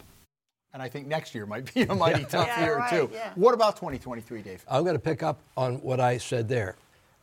And 0.72 0.82
I 0.82 0.88
think 0.88 1.06
next 1.06 1.34
year 1.34 1.44
might 1.44 1.72
be 1.74 1.82
a 1.82 1.94
mighty 1.94 2.20
yeah. 2.22 2.28
tough 2.28 2.46
yeah, 2.46 2.64
year, 2.64 2.78
right, 2.78 2.90
too. 2.90 3.10
Yeah. 3.12 3.32
What 3.34 3.52
about 3.52 3.76
2023, 3.76 4.42
Dave? 4.42 4.64
I'm 4.70 4.84
going 4.84 4.94
to 4.94 5.00
pick 5.00 5.22
up 5.22 5.40
on 5.56 5.82
what 5.82 6.00
I 6.00 6.16
said 6.16 6.48
there, 6.48 6.76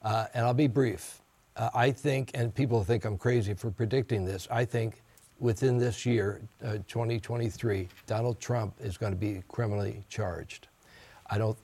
uh, 0.03 0.27
and 0.33 0.45
I'll 0.45 0.53
be 0.53 0.67
brief. 0.67 1.21
Uh, 1.55 1.69
I 1.73 1.91
think, 1.91 2.31
and 2.35 2.53
people 2.53 2.83
think 2.83 3.05
I'm 3.05 3.17
crazy 3.17 3.53
for 3.53 3.71
predicting 3.71 4.23
this, 4.23 4.47
I 4.51 4.65
think 4.65 5.01
within 5.39 5.77
this 5.77 6.05
year, 6.05 6.41
uh, 6.63 6.73
2023, 6.87 7.87
Donald 8.05 8.39
Trump 8.39 8.75
is 8.79 8.97
going 8.97 9.13
to 9.13 9.17
be 9.17 9.41
criminally 9.47 10.03
charged. 10.09 10.67
I 11.29 11.37
don't, 11.37 11.57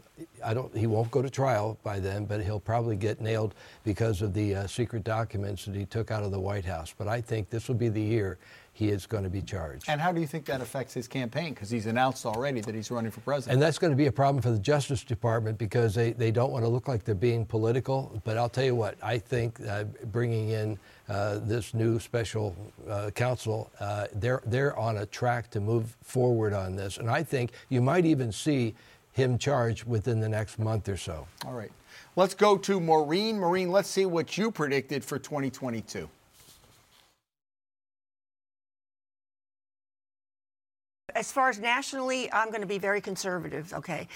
I 0.43 0.53
don't, 0.53 0.75
he 0.75 0.87
won't 0.87 1.11
go 1.11 1.21
to 1.21 1.29
trial 1.29 1.77
by 1.83 1.99
then, 1.99 2.25
but 2.25 2.41
he'll 2.41 2.59
probably 2.59 2.95
get 2.95 3.19
nailed 3.19 3.53
because 3.83 4.21
of 4.21 4.33
the 4.33 4.55
uh, 4.55 4.67
secret 4.67 5.03
documents 5.03 5.65
that 5.65 5.75
he 5.75 5.85
took 5.85 6.11
out 6.11 6.23
of 6.23 6.31
the 6.31 6.39
White 6.39 6.65
House. 6.65 6.93
But 6.97 7.07
I 7.07 7.21
think 7.21 7.49
this 7.49 7.67
will 7.67 7.75
be 7.75 7.89
the 7.89 8.01
year 8.01 8.37
he 8.75 8.89
is 8.89 9.05
going 9.05 9.23
to 9.23 9.29
be 9.29 9.41
charged. 9.41 9.85
And 9.87 10.01
how 10.01 10.11
do 10.11 10.19
you 10.19 10.27
think 10.27 10.43
that 10.45 10.59
affects 10.59 10.93
his 10.93 11.07
campaign? 11.07 11.53
Because 11.53 11.69
he's 11.69 11.85
announced 11.85 12.25
already 12.25 12.59
that 12.59 12.75
he's 12.75 12.91
running 12.91 13.09
for 13.09 13.21
president. 13.21 13.53
And 13.53 13.61
that's 13.61 13.79
going 13.79 13.91
to 13.91 13.97
be 13.97 14.07
a 14.07 14.11
problem 14.11 14.41
for 14.41 14.51
the 14.51 14.59
Justice 14.59 15.05
Department 15.05 15.57
because 15.57 15.95
they, 15.95 16.11
they 16.11 16.29
don't 16.29 16.51
want 16.51 16.65
to 16.65 16.67
look 16.67 16.89
like 16.89 17.05
they're 17.05 17.15
being 17.15 17.45
political. 17.45 18.21
But 18.25 18.37
I'll 18.37 18.49
tell 18.49 18.65
you 18.65 18.75
what, 18.75 18.97
I 19.01 19.17
think 19.17 19.65
uh, 19.65 19.85
bringing 20.11 20.49
in 20.49 20.77
uh, 21.07 21.39
this 21.39 21.73
new 21.73 21.99
special 21.99 22.53
uh, 22.89 23.11
counsel, 23.11 23.71
uh, 23.79 24.07
they're, 24.13 24.41
they're 24.45 24.77
on 24.77 24.97
a 24.97 25.05
track 25.05 25.49
to 25.51 25.61
move 25.61 25.95
forward 26.03 26.51
on 26.51 26.75
this. 26.75 26.97
And 26.97 27.09
I 27.09 27.23
think 27.23 27.51
you 27.69 27.81
might 27.81 28.05
even 28.05 28.29
see 28.29 28.75
him 29.15 29.37
charged 29.37 29.85
within 29.85 30.19
the 30.19 30.27
next 30.27 30.59
month 30.59 30.89
or 30.89 30.97
so. 30.97 31.25
All 31.45 31.53
right. 31.53 31.71
Let's 32.17 32.33
go 32.33 32.57
to 32.57 32.79
Maureen. 32.81 33.39
Maureen, 33.39 33.71
let's 33.71 33.89
see 33.89 34.05
what 34.05 34.37
you 34.37 34.51
predicted 34.51 35.03
for 35.03 35.17
2022. 35.17 36.09
as 41.15 41.31
far 41.31 41.49
as 41.49 41.59
nationally, 41.59 42.31
I'm 42.33 42.49
going 42.49 42.61
to 42.61 42.67
be 42.67 42.77
very 42.77 42.99
conservative, 42.99 43.73
okay, 43.73 44.07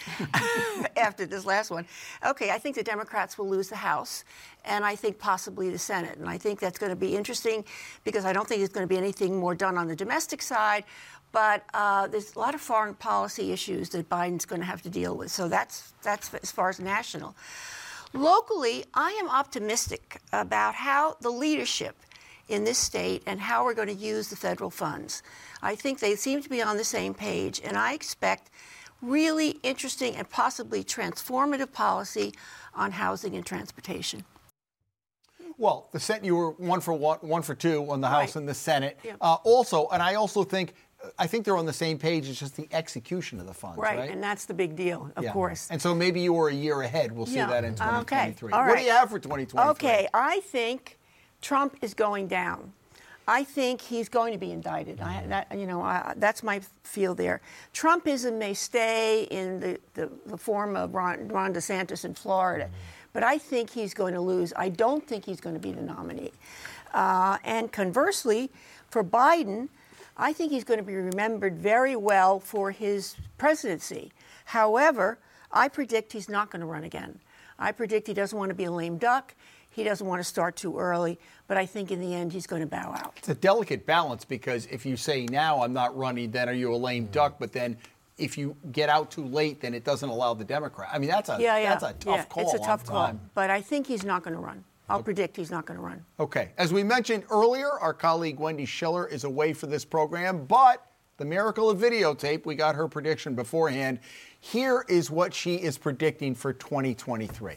after 0.98 1.26
this 1.26 1.46
last 1.46 1.72
one. 1.72 1.86
Okay, 2.26 2.52
I 2.52 2.58
think 2.58 2.76
the 2.76 2.84
Democrats 2.84 3.38
will 3.38 3.48
lose 3.48 3.70
the 3.70 3.78
House, 3.78 4.26
and 4.66 4.84
I 4.84 4.96
think 4.96 5.18
possibly 5.18 5.70
the 5.70 5.80
Senate. 5.80 6.18
And 6.18 6.28
I 6.28 6.38
think 6.38 6.60
that's 6.60 6.78
going 6.78 6.90
to 6.90 6.98
be 6.98 7.16
interesting 7.16 7.64
because 8.04 8.26
I 8.26 8.34
don't 8.34 8.48
think 8.48 8.60
there's 8.60 8.70
going 8.70 8.84
to 8.84 8.94
be 8.94 8.98
anything 8.98 9.38
more 9.38 9.56
done 9.56 9.78
on 9.78 9.88
the 9.88 9.96
domestic 9.96 10.42
side. 10.42 10.84
But 11.32 11.64
uh, 11.74 12.08
there's 12.08 12.36
a 12.36 12.40
lot 12.40 12.56
of 12.56 12.62
foreign 12.62 12.96
policy 12.96 13.52
issues 13.52 13.90
that 13.90 14.10
Biden's 14.10 14.46
going 14.46 14.62
to 14.62 14.66
have 14.66 14.82
to 14.82 14.90
deal 14.90 15.16
with. 15.16 15.32
So 15.32 15.48
that's, 15.48 15.94
that's 16.02 16.34
as 16.34 16.52
far 16.52 16.70
as 16.70 16.80
national. 16.80 17.36
Locally, 18.14 18.86
I 18.94 19.12
am 19.22 19.30
optimistic 19.30 20.20
about 20.34 20.74
how 20.74 21.18
the 21.22 21.30
leadership 21.30 21.96
in 22.48 22.64
this 22.64 22.80
state 22.80 23.22
and 23.28 23.40
how 23.40 23.64
we're 23.64 23.76
going 23.76 23.88
to 23.90 23.94
use 23.94 24.30
the 24.30 24.36
federal 24.36 24.72
funds. 24.72 25.22
I 25.62 25.76
think 25.76 26.00
they 26.00 26.16
seem 26.16 26.42
to 26.42 26.50
be 26.50 26.64
on 26.64 26.78
the 26.78 26.84
same 26.84 27.14
page, 27.14 27.62
and 27.64 27.78
I 27.78 27.94
expect 27.94 28.50
really 29.02 29.60
interesting 29.62 30.16
and 30.16 30.28
possibly 30.28 30.84
transformative 30.84 31.72
policy 31.72 32.34
on 32.74 32.92
housing 32.92 33.36
and 33.36 33.46
transportation. 33.46 34.26
Well, 35.58 35.90
the 35.92 36.00
Senate, 36.00 36.26
you 36.26 36.36
were 36.36 36.52
one 36.52 36.82
for 36.82 36.94
one, 36.94 37.20
one 37.20 37.42
for 37.42 37.54
two 37.54 37.90
on 37.92 38.02
the 38.02 38.08
House 38.08 38.30
Right. 38.30 38.36
and 38.38 38.50
the 38.50 38.54
Senate. 38.54 38.98
Yeah. 39.04 39.16
Uh, 39.22 39.36
also, 39.44 39.88
and 39.90 40.02
I 40.02 40.16
also 40.16 40.44
think, 40.44 40.74
I 41.18 41.28
think 41.28 41.46
they're 41.46 41.58
on 41.58 41.66
the 41.66 41.74
same 41.74 41.98
page. 41.98 42.28
It's 42.28 42.40
just 42.40 42.56
the 42.58 42.68
execution 42.72 43.40
of 43.40 43.48
the 43.48 43.54
funds, 43.54 43.78
right? 43.78 43.98
Right, 43.98 44.12
and 44.12 44.22
that's 44.22 44.46
the 44.46 44.54
big 44.54 44.76
deal, 44.76 45.12
of 45.16 45.24
Yeah. 45.24 45.32
course. 45.32 45.68
And 45.72 45.82
so 45.82 45.96
maybe 45.96 46.20
you 46.20 46.34
were 46.34 46.50
a 46.50 46.54
year 46.54 46.82
ahead. 46.82 47.12
We'll 47.14 47.26
see 47.26 47.36
Yeah. 47.38 47.48
that 47.48 47.64
in 47.64 47.74
Okay. 47.74 48.34
2023. 48.36 48.52
What 48.68 48.78
do 48.78 48.84
you 48.84 48.92
have 48.92 49.10
for 49.10 49.20
2023? 49.20 49.72
Okay, 49.72 50.08
I 50.14 50.42
think 50.42 50.98
Trump 51.42 51.78
is 51.82 51.94
going 51.94 52.28
down. 52.28 52.74
I 53.28 53.44
think 53.44 53.80
he's 53.82 54.10
going 54.10 54.34
to 54.34 54.40
be 54.40 54.52
indicted. 54.52 55.00
I, 55.02 55.24
that, 55.28 55.56
you 55.56 55.68
know, 55.68 55.82
I, 55.84 56.14
that's 56.18 56.42
my 56.42 56.62
feel 56.84 57.14
there. 57.14 57.42
Trumpism 57.74 58.38
may 58.40 58.54
stay 58.56 59.24
in 59.30 59.60
the, 59.60 59.80
the, 59.94 60.10
the 60.26 60.36
form 60.38 60.76
of 60.76 60.96
Ron, 60.96 61.28
Ron 61.28 61.54
DeSantis 61.54 62.04
in 62.06 62.16
Florida, 62.16 62.70
but 63.14 63.24
I 63.24 63.38
think 63.38 63.70
he's 63.70 63.94
going 63.94 64.16
to 64.16 64.22
lose. 64.22 64.52
I 64.58 64.70
don't 64.70 65.06
think 65.08 65.26
he's 65.26 65.40
going 65.40 65.54
to 65.56 65.62
be 65.62 65.72
the 65.72 65.82
nominee. 65.84 66.32
Uh, 66.92 67.38
and 67.44 67.72
conversely, 67.72 68.50
for 68.90 69.04
Biden, 69.04 69.70
I 70.20 70.34
think 70.34 70.52
he's 70.52 70.66
going 70.66 70.80
to 70.80 70.86
be 70.86 70.96
remembered 70.96 71.58
very 71.58 71.96
well 71.96 72.42
for 72.42 72.72
his 72.72 73.16
presidency. 73.38 74.12
However, 74.44 75.18
I 75.50 75.70
predict 75.70 76.12
he's 76.12 76.28
not 76.28 76.52
going 76.52 76.60
to 76.60 76.66
run 76.66 76.84
again. 76.84 77.20
I 77.58 77.72
predict 77.72 78.06
he 78.08 78.14
doesn't 78.14 78.38
want 78.38 78.50
to 78.50 78.56
be 78.56 78.66
a 78.66 78.72
lame 78.72 78.98
duck. 78.98 79.34
He 79.72 79.84
doesn't 79.84 80.06
want 80.06 80.20
to 80.20 80.26
start 80.26 80.58
too 80.58 80.78
early, 80.78 81.20
but 81.48 81.56
I 81.56 81.66
think 81.66 81.90
in 81.90 82.02
the 82.02 82.14
end 82.14 82.34
he's 82.34 82.48
going 82.48 82.62
to 82.62 82.68
bow 82.68 82.94
out. 82.98 83.14
It's 83.18 83.30
a 83.30 83.34
delicate 83.34 83.86
balance 83.86 84.26
because 84.26 84.66
if 84.66 84.86
you 84.86 84.98
say 84.98 85.26
now 85.26 85.64
I'm 85.64 85.74
not 85.74 85.96
running, 85.98 86.32
then 86.32 86.50
are 86.50 86.54
you 86.54 86.74
a 86.74 86.76
lame 86.76 87.08
mm. 87.08 87.12
duck? 87.12 87.38
But 87.40 87.54
then 87.54 87.78
if 88.18 88.38
you 88.38 88.58
get 88.74 88.90
out 88.90 89.12
too 89.12 89.26
late, 89.26 89.62
then 89.62 89.74
it 89.74 89.86
doesn't 89.86 90.10
allow 90.10 90.34
the 90.34 90.44
Democrat. 90.44 90.90
I 90.92 91.00
mean, 91.00 91.10
that's 91.10 91.30
a 91.30 91.38
Yeah, 91.40 91.58
yeah. 91.58 91.70
that's 91.70 91.84
a 91.84 91.94
tough 91.94 92.16
yeah, 92.18 92.26
call. 92.26 92.44
It's 92.44 92.54
a 92.56 92.66
tough 92.66 92.86
call, 92.86 93.08
time. 93.08 93.22
but 93.36 93.50
I 93.50 93.62
think 93.62 93.88
he's 93.88 94.04
not 94.04 94.24
going 94.24 94.36
to 94.36 94.42
run. 94.42 94.66
I'll 94.90 95.04
predict 95.04 95.38
he's 95.38 95.52
not 95.52 95.66
going 95.66 95.78
to 95.80 95.86
run. 95.86 96.04
Okay. 96.20 96.52
As 96.58 96.74
we 96.74 96.84
mentioned 96.84 97.24
earlier, 97.30 97.70
our 97.70 97.94
colleague 97.94 98.40
Wendy 98.40 98.66
Schiller 98.66 99.08
is 99.08 99.24
away 99.24 99.54
for 99.54 99.68
this 99.68 99.86
program, 99.86 100.46
but 100.46 100.86
the 101.18 101.26
miracle 101.26 101.70
of 101.70 101.80
videotape, 101.80 102.46
we 102.46 102.56
got 102.56 102.76
her 102.76 102.88
prediction 102.88 103.36
beforehand. 103.36 104.00
Here 104.40 104.86
is 104.88 105.12
what 105.12 105.34
she 105.34 105.56
is 105.56 105.78
predicting 105.78 106.34
for 106.34 106.54
2023. 106.54 107.56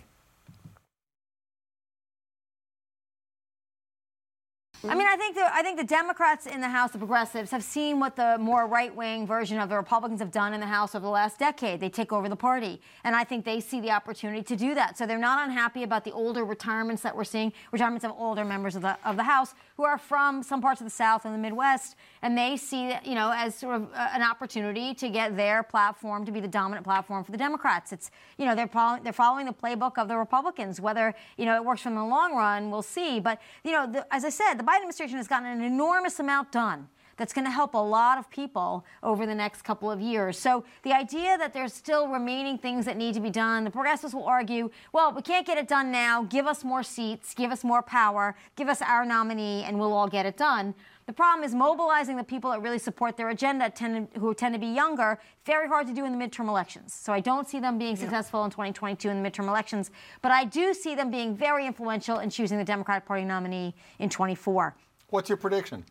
I 4.88 4.97
mean, 4.97 5.07
I 5.07 5.16
think 5.16 5.37
the 5.37 5.55
I 5.55 5.62
think 5.62 5.79
the 5.79 5.85
Democrats 5.85 6.47
in 6.47 6.61
the 6.61 6.68
House, 6.68 6.90
the 6.90 6.99
progressives, 6.99 7.53
have 7.53 7.62
seen 7.62 8.01
what 8.01 8.16
the 8.16 8.37
more 8.38 8.66
right-wing 8.66 9.29
version 9.29 9.61
of 9.61 9.68
the 9.68 9.77
Republicans 9.77 10.21
have 10.21 10.33
done 10.33 10.55
in 10.55 10.61
the 10.61 10.66
House 10.66 10.97
over 10.97 11.05
the 11.05 11.11
last 11.11 11.38
decade. 11.38 11.79
They 11.79 11.88
take 11.88 12.12
over 12.12 12.29
the 12.29 12.35
party, 12.35 12.81
and 13.05 13.14
I 13.14 13.23
think 13.23 13.45
they 13.45 13.61
see 13.61 13.81
the 13.81 13.92
opportunity 13.92 14.42
to 14.42 14.57
do 14.57 14.75
that. 14.75 14.99
So 14.99 15.07
they're 15.07 15.18
not 15.18 15.47
unhappy 15.47 15.85
about 15.85 16.05
the 16.05 16.11
older 16.11 16.45
retirements 16.45 17.03
that 17.03 17.16
we're 17.16 17.23
seeing, 17.23 17.53
retirements 17.71 18.05
of 18.05 18.12
older 18.18 18.45
members 18.45 18.75
of 18.75 18.83
the 18.83 18.99
of 19.05 19.16
the 19.16 19.23
House 19.23 19.55
who 19.77 19.85
are 19.85 19.99
from 19.99 20.42
some 20.42 20.61
parts 20.61 20.81
of 20.81 20.87
the 20.87 20.90
South 20.90 21.25
and 21.25 21.33
the 21.33 21.38
Midwest, 21.38 21.95
and 22.21 22.37
they 22.37 22.57
see 22.57 22.92
you 23.05 23.14
know, 23.14 23.33
as 23.33 23.55
sort 23.55 23.77
of 23.77 23.83
uh, 23.95 24.09
an 24.12 24.23
opportunity 24.23 24.95
to 24.95 25.09
get 25.09 25.37
their 25.37 25.62
platform 25.62 26.25
to 26.27 26.33
be 26.33 26.40
the 26.40 26.49
dominant 26.49 26.85
platform 26.85 27.23
for 27.23 27.31
the 27.31 27.38
Democrats. 27.38 27.92
It's 27.92 28.11
you 28.37 28.47
know 28.47 28.57
they're 28.57 28.66
following 28.66 29.05
they're 29.05 29.12
following 29.12 29.47
the 29.47 29.53
playbook 29.53 29.97
of 29.97 30.09
the 30.09 30.16
Republicans. 30.16 30.81
Whether 30.81 31.14
you 31.37 31.45
know 31.45 31.55
it 31.55 31.64
works 31.64 31.87
in 31.87 31.95
the 31.95 32.05
long 32.05 32.35
run, 32.35 32.71
we'll 32.71 32.83
see. 32.83 33.21
But 33.21 33.40
you 33.62 33.71
know, 33.71 33.87
the, 33.90 34.07
as 34.12 34.25
I 34.25 34.31
said, 34.31 34.55
the 34.55 34.71
Biden 34.72 34.76
administration 34.76 35.18
has 35.18 35.28
gotten 35.28 35.48
an 35.48 35.61
enormous 35.61 36.18
amount 36.18 36.50
done 36.50 36.88
that's 37.18 37.35
going 37.35 37.44
to 37.44 37.50
help 37.50 37.74
a 37.74 37.78
lot 37.78 38.16
of 38.16 38.30
people 38.30 38.87
over 39.02 39.26
the 39.26 39.35
next 39.35 39.62
couple 39.62 39.90
of 39.90 40.00
years. 40.00 40.38
So 40.38 40.64
the 40.82 40.94
idea 40.94 41.37
that 41.37 41.52
there's 41.52 41.74
still 41.74 42.08
remaining 42.08 42.56
things 42.56 42.87
that 42.87 42.96
need 42.96 43.12
to 43.12 43.20
be 43.20 43.28
done, 43.28 43.64
the 43.64 43.70
progressives 43.70 44.14
will 44.14 44.24
argue, 44.24 44.70
well, 44.94 45.12
we 45.12 45.20
can't 45.20 45.46
get 45.46 45.58
it 45.58 45.68
done 45.68 45.92
now. 45.92 46.22
Give 46.22 46.46
us 46.46 46.64
more 46.64 46.82
seats, 46.82 47.35
give 47.35 47.52
us 47.52 47.62
more 47.62 47.82
power, 47.82 48.35
give 48.56 48.70
us 48.70 48.80
our 48.80 49.04
nominee, 49.04 49.62
and 49.62 49.78
we'll 49.78 49.92
all 49.92 50.08
get 50.08 50.24
it 50.24 50.38
done. 50.38 50.74
The 51.07 51.12
problem 51.12 51.45
is 51.45 51.55
mobilizing 51.55 52.17
the 52.17 52.25
people 52.25 52.51
that 52.53 52.62
really 52.62 52.79
support 52.79 53.17
their 53.17 53.31
agenda, 53.31 53.69
tend 53.71 54.09
who 54.19 54.35
tend 54.35 54.55
to 54.55 54.61
be 54.61 54.69
younger, 54.69 55.19
very 55.45 55.67
hard 55.67 55.87
to 55.88 55.93
do 55.93 56.05
in 56.05 56.17
the 56.17 56.25
midterm 56.25 56.49
elections. 56.49 56.95
So 56.95 57.12
I 57.12 57.21
don't 57.21 57.49
see 57.49 57.59
them 57.59 57.77
being 57.77 57.97
successful 57.97 58.45
in 58.45 58.51
2022 58.51 59.09
in 59.09 59.23
the 59.23 59.29
midterm 59.29 59.49
elections, 59.49 59.91
but 60.21 60.31
I 60.31 60.45
do 60.45 60.73
see 60.73 60.95
them 60.95 61.11
being 61.11 61.37
very 61.37 61.67
influential 61.67 62.21
in 62.21 62.31
choosing 62.31 62.57
the 62.57 62.65
Democratic 62.65 63.05
Party 63.05 63.25
nominee 63.25 63.75
in 63.99 64.09
24. 64.09 64.77
What's 65.09 65.29
your 65.29 65.38
prediction? 65.38 65.85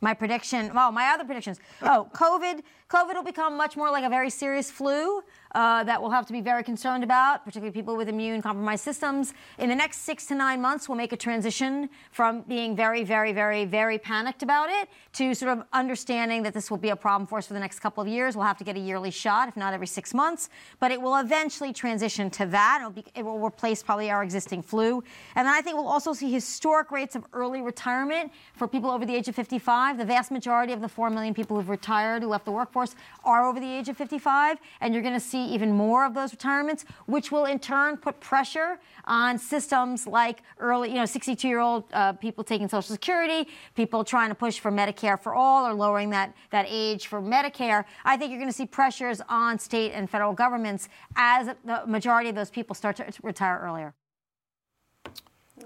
My 0.00 0.14
prediction, 0.14 0.72
well, 0.74 0.92
my 0.92 1.06
other 1.08 1.24
predictions. 1.24 1.58
Oh, 1.82 2.08
COVID, 2.12 2.62
COVID 2.88 3.16
will 3.16 3.22
become 3.22 3.54
much 3.54 3.76
more 3.76 3.90
like 3.90 4.04
a 4.04 4.08
very 4.08 4.30
serious 4.30 4.70
flu 4.70 5.22
uh, 5.54 5.84
that 5.84 6.00
we'll 6.00 6.10
have 6.10 6.26
to 6.26 6.32
be 6.32 6.40
very 6.40 6.62
concerned 6.62 7.04
about, 7.04 7.44
particularly 7.44 7.70
people 7.70 7.96
with 7.96 8.08
immune 8.08 8.40
compromised 8.40 8.82
systems. 8.82 9.34
In 9.58 9.68
the 9.68 9.74
next 9.74 9.98
six 9.98 10.24
to 10.26 10.34
nine 10.34 10.62
months, 10.62 10.88
we'll 10.88 10.96
make 10.96 11.12
a 11.12 11.16
transition 11.16 11.90
from 12.12 12.42
being 12.42 12.74
very, 12.74 13.04
very, 13.04 13.32
very, 13.32 13.66
very 13.66 13.98
panicked 13.98 14.42
about 14.42 14.70
it 14.70 14.88
to 15.14 15.34
sort 15.34 15.58
of 15.58 15.64
understanding 15.74 16.42
that 16.44 16.54
this 16.54 16.70
will 16.70 16.78
be 16.78 16.88
a 16.88 16.96
problem 16.96 17.26
for 17.26 17.38
us 17.38 17.46
for 17.46 17.52
the 17.52 17.60
next 17.60 17.80
couple 17.80 18.02
of 18.02 18.08
years. 18.08 18.36
We'll 18.36 18.46
have 18.46 18.56
to 18.58 18.64
get 18.64 18.76
a 18.76 18.80
yearly 18.80 19.10
shot, 19.10 19.48
if 19.48 19.56
not 19.56 19.74
every 19.74 19.86
six 19.86 20.14
months, 20.14 20.48
but 20.80 20.90
it 20.90 21.00
will 21.00 21.16
eventually 21.16 21.74
transition 21.74 22.30
to 22.30 22.46
that. 22.46 22.78
It'll 22.80 22.90
be, 22.90 23.04
it 23.14 23.22
will 23.22 23.38
replace 23.38 23.82
probably 23.82 24.10
our 24.10 24.22
existing 24.22 24.62
flu. 24.62 25.04
And 25.34 25.46
then 25.46 25.54
I 25.54 25.60
think 25.60 25.76
we'll 25.76 25.88
also 25.88 26.14
see 26.14 26.32
historic 26.32 26.90
rates 26.90 27.16
of 27.16 27.24
early 27.34 27.60
retirement 27.60 28.32
for 28.54 28.66
people 28.66 28.90
over 28.90 29.04
the 29.04 29.14
age 29.14 29.28
of 29.28 29.34
55. 29.34 29.98
The 29.98 30.06
vast 30.06 30.30
majority 30.30 30.72
of 30.72 30.80
the 30.80 30.88
4 30.88 31.10
million 31.10 31.34
people 31.34 31.56
who've 31.56 31.68
retired, 31.68 32.22
who 32.22 32.28
left 32.28 32.46
the 32.46 32.52
workforce, 32.52 32.77
are 33.24 33.44
over 33.44 33.60
the 33.60 33.70
age 33.70 33.88
of 33.88 33.96
55. 33.96 34.58
And 34.80 34.92
you're 34.94 35.02
going 35.02 35.14
to 35.14 35.20
see 35.20 35.44
even 35.46 35.72
more 35.72 36.04
of 36.04 36.14
those 36.14 36.32
retirements, 36.32 36.84
which 37.06 37.30
will 37.32 37.44
in 37.44 37.58
turn 37.58 37.96
put 37.96 38.20
pressure 38.20 38.78
on 39.04 39.38
systems 39.38 40.06
like 40.06 40.42
early, 40.58 40.90
you 40.90 40.96
know, 40.96 41.06
62 41.06 41.48
year 41.48 41.60
old 41.60 41.84
uh, 41.92 42.12
people 42.12 42.44
taking 42.44 42.68
Social 42.68 42.92
Security, 42.92 43.48
people 43.74 44.04
trying 44.04 44.28
to 44.28 44.34
push 44.34 44.58
for 44.58 44.70
Medicare 44.70 45.20
for 45.20 45.34
all 45.34 45.66
or 45.66 45.74
lowering 45.74 46.10
that, 46.10 46.34
that 46.50 46.66
age 46.68 47.06
for 47.06 47.20
Medicare. 47.20 47.84
I 48.04 48.16
think 48.16 48.30
you're 48.30 48.40
going 48.40 48.50
to 48.50 48.56
see 48.56 48.66
pressures 48.66 49.20
on 49.28 49.58
state 49.58 49.92
and 49.92 50.08
federal 50.08 50.32
governments 50.32 50.88
as 51.16 51.48
the 51.64 51.82
majority 51.86 52.28
of 52.28 52.34
those 52.34 52.50
people 52.50 52.74
start 52.74 52.96
to 52.96 53.04
retire 53.22 53.60
earlier. 53.62 53.94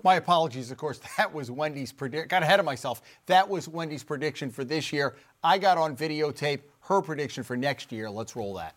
My 0.02 0.16
apologies, 0.16 0.70
of 0.70 0.78
course. 0.78 1.00
That 1.18 1.32
was 1.32 1.50
Wendy's 1.50 1.92
prediction. 1.92 2.28
Got 2.28 2.42
ahead 2.42 2.58
of 2.58 2.66
myself. 2.66 3.02
That 3.26 3.48
was 3.48 3.68
Wendy's 3.68 4.02
prediction 4.02 4.50
for 4.50 4.64
this 4.64 4.92
year. 4.92 5.14
I 5.44 5.58
got 5.58 5.78
on 5.78 5.96
videotape 5.96 6.60
her 6.82 7.02
prediction 7.02 7.42
for 7.42 7.56
next 7.56 7.92
year. 7.92 8.10
Let's 8.10 8.36
roll 8.36 8.54
that. 8.54 8.74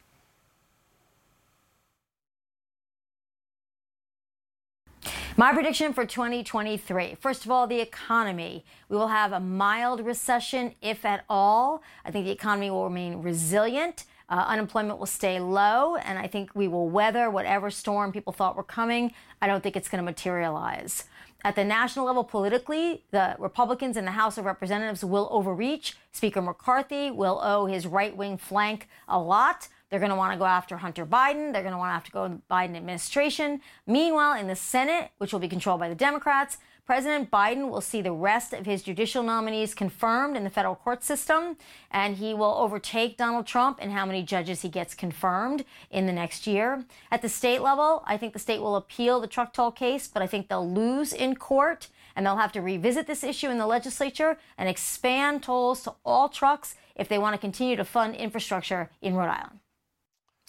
My 5.37 5.51
prediction 5.51 5.91
for 5.91 6.05
2023 6.05 7.17
first 7.19 7.43
of 7.43 7.51
all, 7.51 7.67
the 7.67 7.81
economy. 7.81 8.63
We 8.87 8.95
will 8.95 9.09
have 9.09 9.33
a 9.33 9.39
mild 9.41 10.05
recession, 10.05 10.75
if 10.81 11.03
at 11.03 11.25
all. 11.29 11.83
I 12.05 12.11
think 12.11 12.25
the 12.25 12.31
economy 12.31 12.71
will 12.71 12.85
remain 12.85 13.21
resilient. 13.21 14.05
Uh, 14.29 14.45
unemployment 14.47 14.97
will 14.97 15.05
stay 15.05 15.39
low, 15.39 15.97
and 15.97 16.17
I 16.17 16.27
think 16.27 16.55
we 16.55 16.67
will 16.69 16.87
weather 16.87 17.29
whatever 17.29 17.69
storm 17.69 18.11
people 18.11 18.31
thought 18.31 18.55
were 18.55 18.63
coming. 18.63 19.13
I 19.41 19.47
don't 19.47 19.61
think 19.61 19.75
it's 19.75 19.89
going 19.89 19.99
to 19.99 20.05
materialize. 20.05 21.03
At 21.45 21.55
the 21.55 21.63
national 21.63 22.08
level, 22.08 22.23
politically, 22.23 23.03
the 23.12 23.36
Republicans 23.38 23.97
in 23.97 24.05
the 24.05 24.12
House 24.12 24.39
of 24.39 24.45
Representatives 24.45 25.05
will 25.05 25.29
overreach. 25.31 25.95
Speaker 26.12 26.41
McCarthy 26.41 27.12
will 27.12 27.39
owe 27.43 27.67
his 27.67 27.86
right 27.86 28.17
wing 28.17 28.36
flank 28.36 28.89
a 29.08 29.19
lot. 29.19 29.67
They're 29.91 29.99
going 29.99 30.10
to 30.10 30.15
want 30.15 30.34
to 30.34 30.39
go 30.39 30.45
after 30.45 30.77
Hunter 30.77 31.05
Biden. 31.05 31.53
They're 31.53 31.62
going 31.62 31.71
to 31.71 31.77
want 31.77 31.91
to 31.91 31.93
have 31.93 32.03
to 32.05 32.12
go 32.12 32.23
in 32.25 32.31
the 32.31 32.41
Biden 32.49 32.75
administration. 32.75 33.62
Meanwhile, 33.86 34.39
in 34.39 34.47
the 34.47 34.55
Senate, 34.55 35.12
which 35.19 35.31
will 35.31 35.39
be 35.39 35.47
controlled 35.47 35.79
by 35.79 35.88
the 35.88 35.93
Democrats, 35.93 36.58
President 36.85 37.31
Biden 37.31 37.69
will 37.69 37.81
see 37.81 38.01
the 38.01 38.11
rest 38.11 38.53
of 38.53 38.67
his 38.67 38.83
judicial 38.83 39.23
nominees 39.23 39.73
confirmed 39.73 40.37
in 40.37 40.43
the 40.43 40.51
federal 40.51 40.75
court 40.75 41.03
system, 41.03 41.57
and 41.89 42.17
he 42.17 42.35
will 42.35 42.53
overtake 42.59 43.17
Donald 43.17 43.47
Trump 43.47 43.81
in 43.81 43.89
how 43.89 44.05
many 44.05 44.21
judges 44.21 44.61
he 44.61 44.69
gets 44.69 44.93
confirmed 44.93 45.65
in 45.89 46.05
the 46.05 46.13
next 46.13 46.45
year. 46.45 46.85
At 47.09 47.23
the 47.23 47.29
state 47.29 47.61
level, 47.61 48.03
I 48.05 48.17
think 48.17 48.33
the 48.33 48.39
state 48.39 48.61
will 48.61 48.75
appeal 48.75 49.19
the 49.19 49.25
truck 49.25 49.51
toll 49.51 49.71
case, 49.71 50.07
but 50.07 50.21
I 50.21 50.27
think 50.27 50.47
they'll 50.47 50.69
lose 50.69 51.11
in 51.11 51.35
court, 51.35 51.87
and 52.15 52.23
they'll 52.23 52.37
have 52.37 52.51
to 52.51 52.61
revisit 52.61 53.07
this 53.07 53.23
issue 53.23 53.49
in 53.49 53.57
the 53.57 53.65
legislature 53.65 54.37
and 54.55 54.69
expand 54.69 55.41
tolls 55.41 55.81
to 55.83 55.95
all 56.05 56.29
trucks 56.29 56.75
if 56.95 57.09
they 57.09 57.17
want 57.17 57.33
to 57.33 57.39
continue 57.39 57.75
to 57.75 57.83
fund 57.83 58.15
infrastructure 58.15 58.91
in 59.01 59.15
Rhode 59.15 59.29
Island. 59.29 59.59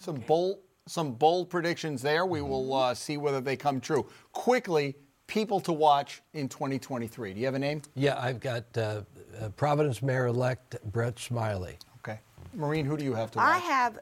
Some 0.02 0.16
bold, 0.16 0.58
some 0.86 1.12
bold 1.12 1.48
predictions 1.48 2.02
there. 2.02 2.26
We 2.26 2.42
will 2.42 2.74
uh, 2.74 2.92
see 2.92 3.16
whether 3.16 3.40
they 3.40 3.56
come 3.56 3.80
true. 3.80 4.06
Quickly, 4.32 4.96
people 5.26 5.60
to 5.60 5.72
watch 5.72 6.22
in 6.34 6.48
2023. 6.48 7.34
Do 7.34 7.40
you 7.40 7.46
have 7.46 7.54
a 7.54 7.58
name? 7.58 7.82
Yeah, 7.94 8.18
I've 8.20 8.40
got 8.40 8.64
uh, 8.76 9.02
uh, 9.40 9.48
Providence 9.56 10.02
Mayor-elect 10.02 10.76
Brett 10.92 11.18
Smiley. 11.18 11.78
Okay, 11.98 12.20
Maureen, 12.54 12.86
who 12.86 12.96
do 12.96 13.04
you 13.04 13.14
have 13.14 13.30
to 13.32 13.38
watch? 13.38 13.54
I 13.54 13.58
have, 13.58 13.98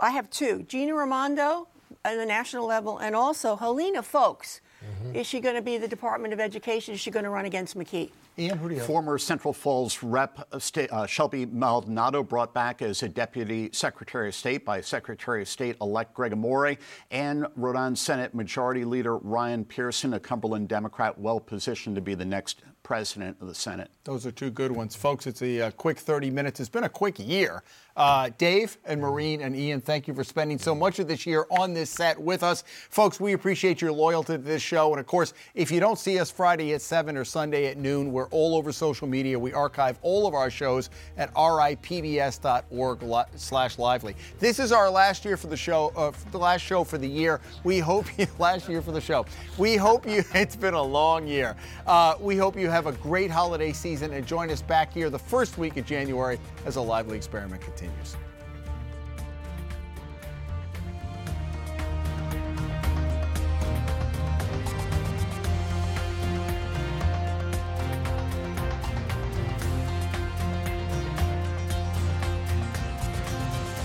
I 0.00 0.10
have 0.10 0.30
two: 0.30 0.64
Gina 0.68 0.94
Raimondo 0.94 1.68
at 2.04 2.16
the 2.16 2.26
national 2.26 2.66
level, 2.66 2.98
and 2.98 3.14
also 3.14 3.56
Helena 3.56 4.02
Foulkes. 4.02 4.60
Mm-hmm. 4.82 5.16
Is 5.16 5.26
she 5.26 5.40
going 5.40 5.54
to 5.54 5.62
be 5.62 5.78
the 5.78 5.88
Department 5.88 6.34
of 6.34 6.40
Education? 6.40 6.94
Is 6.94 7.00
she 7.00 7.10
going 7.10 7.24
to 7.24 7.30
run 7.30 7.44
against 7.44 7.76
McKee? 7.76 8.10
Ian, 8.38 8.56
who 8.56 8.68
do 8.68 8.74
you 8.74 8.80
have? 8.80 8.86
Former 8.86 9.18
Central 9.18 9.52
Falls 9.52 10.02
Rep. 10.02 10.48
Uh, 10.50 11.06
Shelby 11.06 11.44
Maldonado 11.44 12.22
brought 12.22 12.54
back 12.54 12.80
as 12.80 13.02
a 13.02 13.08
Deputy 13.08 13.68
Secretary 13.72 14.28
of 14.28 14.34
State 14.34 14.64
by 14.64 14.80
Secretary 14.80 15.42
of 15.42 15.48
State 15.48 15.76
elect 15.82 16.14
Gregg 16.14 16.32
Amore, 16.32 16.76
and 17.10 17.46
Rhode 17.56 17.76
Island 17.76 17.98
Senate 17.98 18.34
Majority 18.34 18.86
Leader 18.86 19.18
Ryan 19.18 19.66
Pearson, 19.66 20.14
a 20.14 20.20
Cumberland 20.20 20.68
Democrat, 20.68 21.18
well 21.18 21.40
positioned 21.40 21.94
to 21.96 22.02
be 22.02 22.14
the 22.14 22.24
next 22.24 22.62
president 22.82 23.36
of 23.40 23.48
the 23.48 23.54
Senate. 23.54 23.90
Those 24.04 24.26
are 24.26 24.32
two 24.32 24.50
good 24.50 24.72
ones. 24.72 24.96
Folks, 24.96 25.26
it's 25.26 25.42
a, 25.42 25.60
uh, 25.60 25.70
quick 25.72 25.98
30 25.98 26.30
minutes. 26.30 26.60
It's 26.60 26.68
been 26.68 26.84
a 26.84 26.88
quick 26.88 27.18
year. 27.18 27.62
Uh, 27.96 28.30
Dave 28.38 28.78
and 28.86 29.00
Maureen 29.00 29.42
and 29.42 29.54
Ian, 29.54 29.80
thank 29.80 30.08
you 30.08 30.14
for 30.14 30.24
spending 30.24 30.58
so 30.58 30.74
much 30.74 30.98
of 30.98 31.08
this 31.08 31.26
year 31.26 31.46
on 31.50 31.74
this 31.74 31.90
set 31.90 32.18
with 32.18 32.42
us. 32.42 32.64
Folks, 32.88 33.20
we 33.20 33.34
appreciate 33.34 33.82
your 33.82 33.92
loyalty 33.92 34.32
to 34.34 34.38
this 34.38 34.62
show. 34.62 34.90
And 34.92 35.00
of 35.00 35.06
course, 35.06 35.34
if 35.54 35.70
you 35.70 35.78
don't 35.78 35.98
see 35.98 36.18
us 36.18 36.30
Friday 36.30 36.72
at 36.72 36.80
7 36.80 37.16
or 37.16 37.24
Sunday 37.24 37.66
at 37.66 37.76
noon, 37.76 38.12
we're 38.12 38.28
all 38.28 38.56
over 38.56 38.72
social 38.72 39.06
media. 39.06 39.38
We 39.38 39.52
archive 39.52 39.98
all 40.02 40.26
of 40.26 40.32
our 40.34 40.50
shows 40.50 40.88
at 41.18 41.32
ripbs.org 41.34 43.00
slash 43.36 43.78
lively. 43.78 44.16
This 44.38 44.58
is 44.58 44.72
our 44.72 44.90
last 44.90 45.24
year 45.24 45.36
for 45.36 45.48
the 45.48 45.56
show, 45.56 45.92
uh, 45.94 46.12
the 46.30 46.38
last 46.38 46.62
show 46.62 46.84
for 46.84 46.96
the 46.96 47.08
year. 47.08 47.40
We 47.62 47.78
hope 47.78 48.06
you, 48.18 48.26
last 48.38 48.68
year 48.68 48.80
for 48.80 48.92
the 48.92 49.00
show. 49.00 49.26
We 49.58 49.76
hope 49.76 50.06
you, 50.08 50.24
it's 50.34 50.56
been 50.56 50.74
a 50.74 50.82
long 50.82 51.26
year. 51.26 51.56
Uh, 51.86 52.14
we 52.18 52.36
hope 52.36 52.56
you 52.56 52.70
have 52.72 52.86
a 52.86 52.92
great 52.92 53.30
holiday 53.30 53.70
season 53.70 54.14
and 54.14 54.26
join 54.26 54.50
us 54.50 54.62
back 54.62 54.92
here 54.92 55.10
the 55.10 55.18
first 55.18 55.58
week 55.58 55.76
of 55.76 55.84
January 55.84 56.38
as 56.64 56.76
a 56.76 56.80
lively 56.80 57.16
experiment 57.16 57.60
continues. 57.60 58.16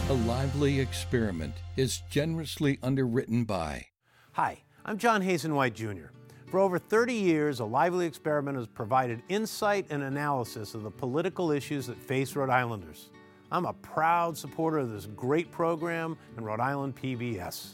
A 0.10 0.14
lively 0.14 0.80
experiment 0.80 1.56
is 1.76 2.02
generously 2.10 2.80
underwritten 2.82 3.44
by. 3.44 3.88
Hi, 4.32 4.60
I'm 4.86 4.98
John 4.98 5.22
Hazen 5.22 5.54
White 5.54 5.74
Jr. 5.74 6.17
For 6.48 6.62
over 6.62 6.80
30 6.80 7.14
years, 7.14 7.60
A 7.60 7.66
Lively 7.66 8.06
Experiment 8.06 8.58
has 8.58 8.68
provided 8.68 9.22
insight 9.28 9.86
and 9.90 10.02
analysis 10.02 10.76
of 10.76 10.84
the 10.84 10.90
political 10.90 11.52
issues 11.52 11.88
that 11.88 11.98
face 11.98 12.38
Rhode 12.38 12.50
Islanders. 12.50 13.10
I'm 13.52 13.66
a 13.66 13.74
proud 13.74 14.38
supporter 14.38 14.78
of 14.78 14.90
this 14.90 15.08
great 15.08 15.52
program 15.52 16.18
and 16.38 16.46
Rhode 16.46 16.62
Island 16.62 16.96
PBS. 16.96 17.72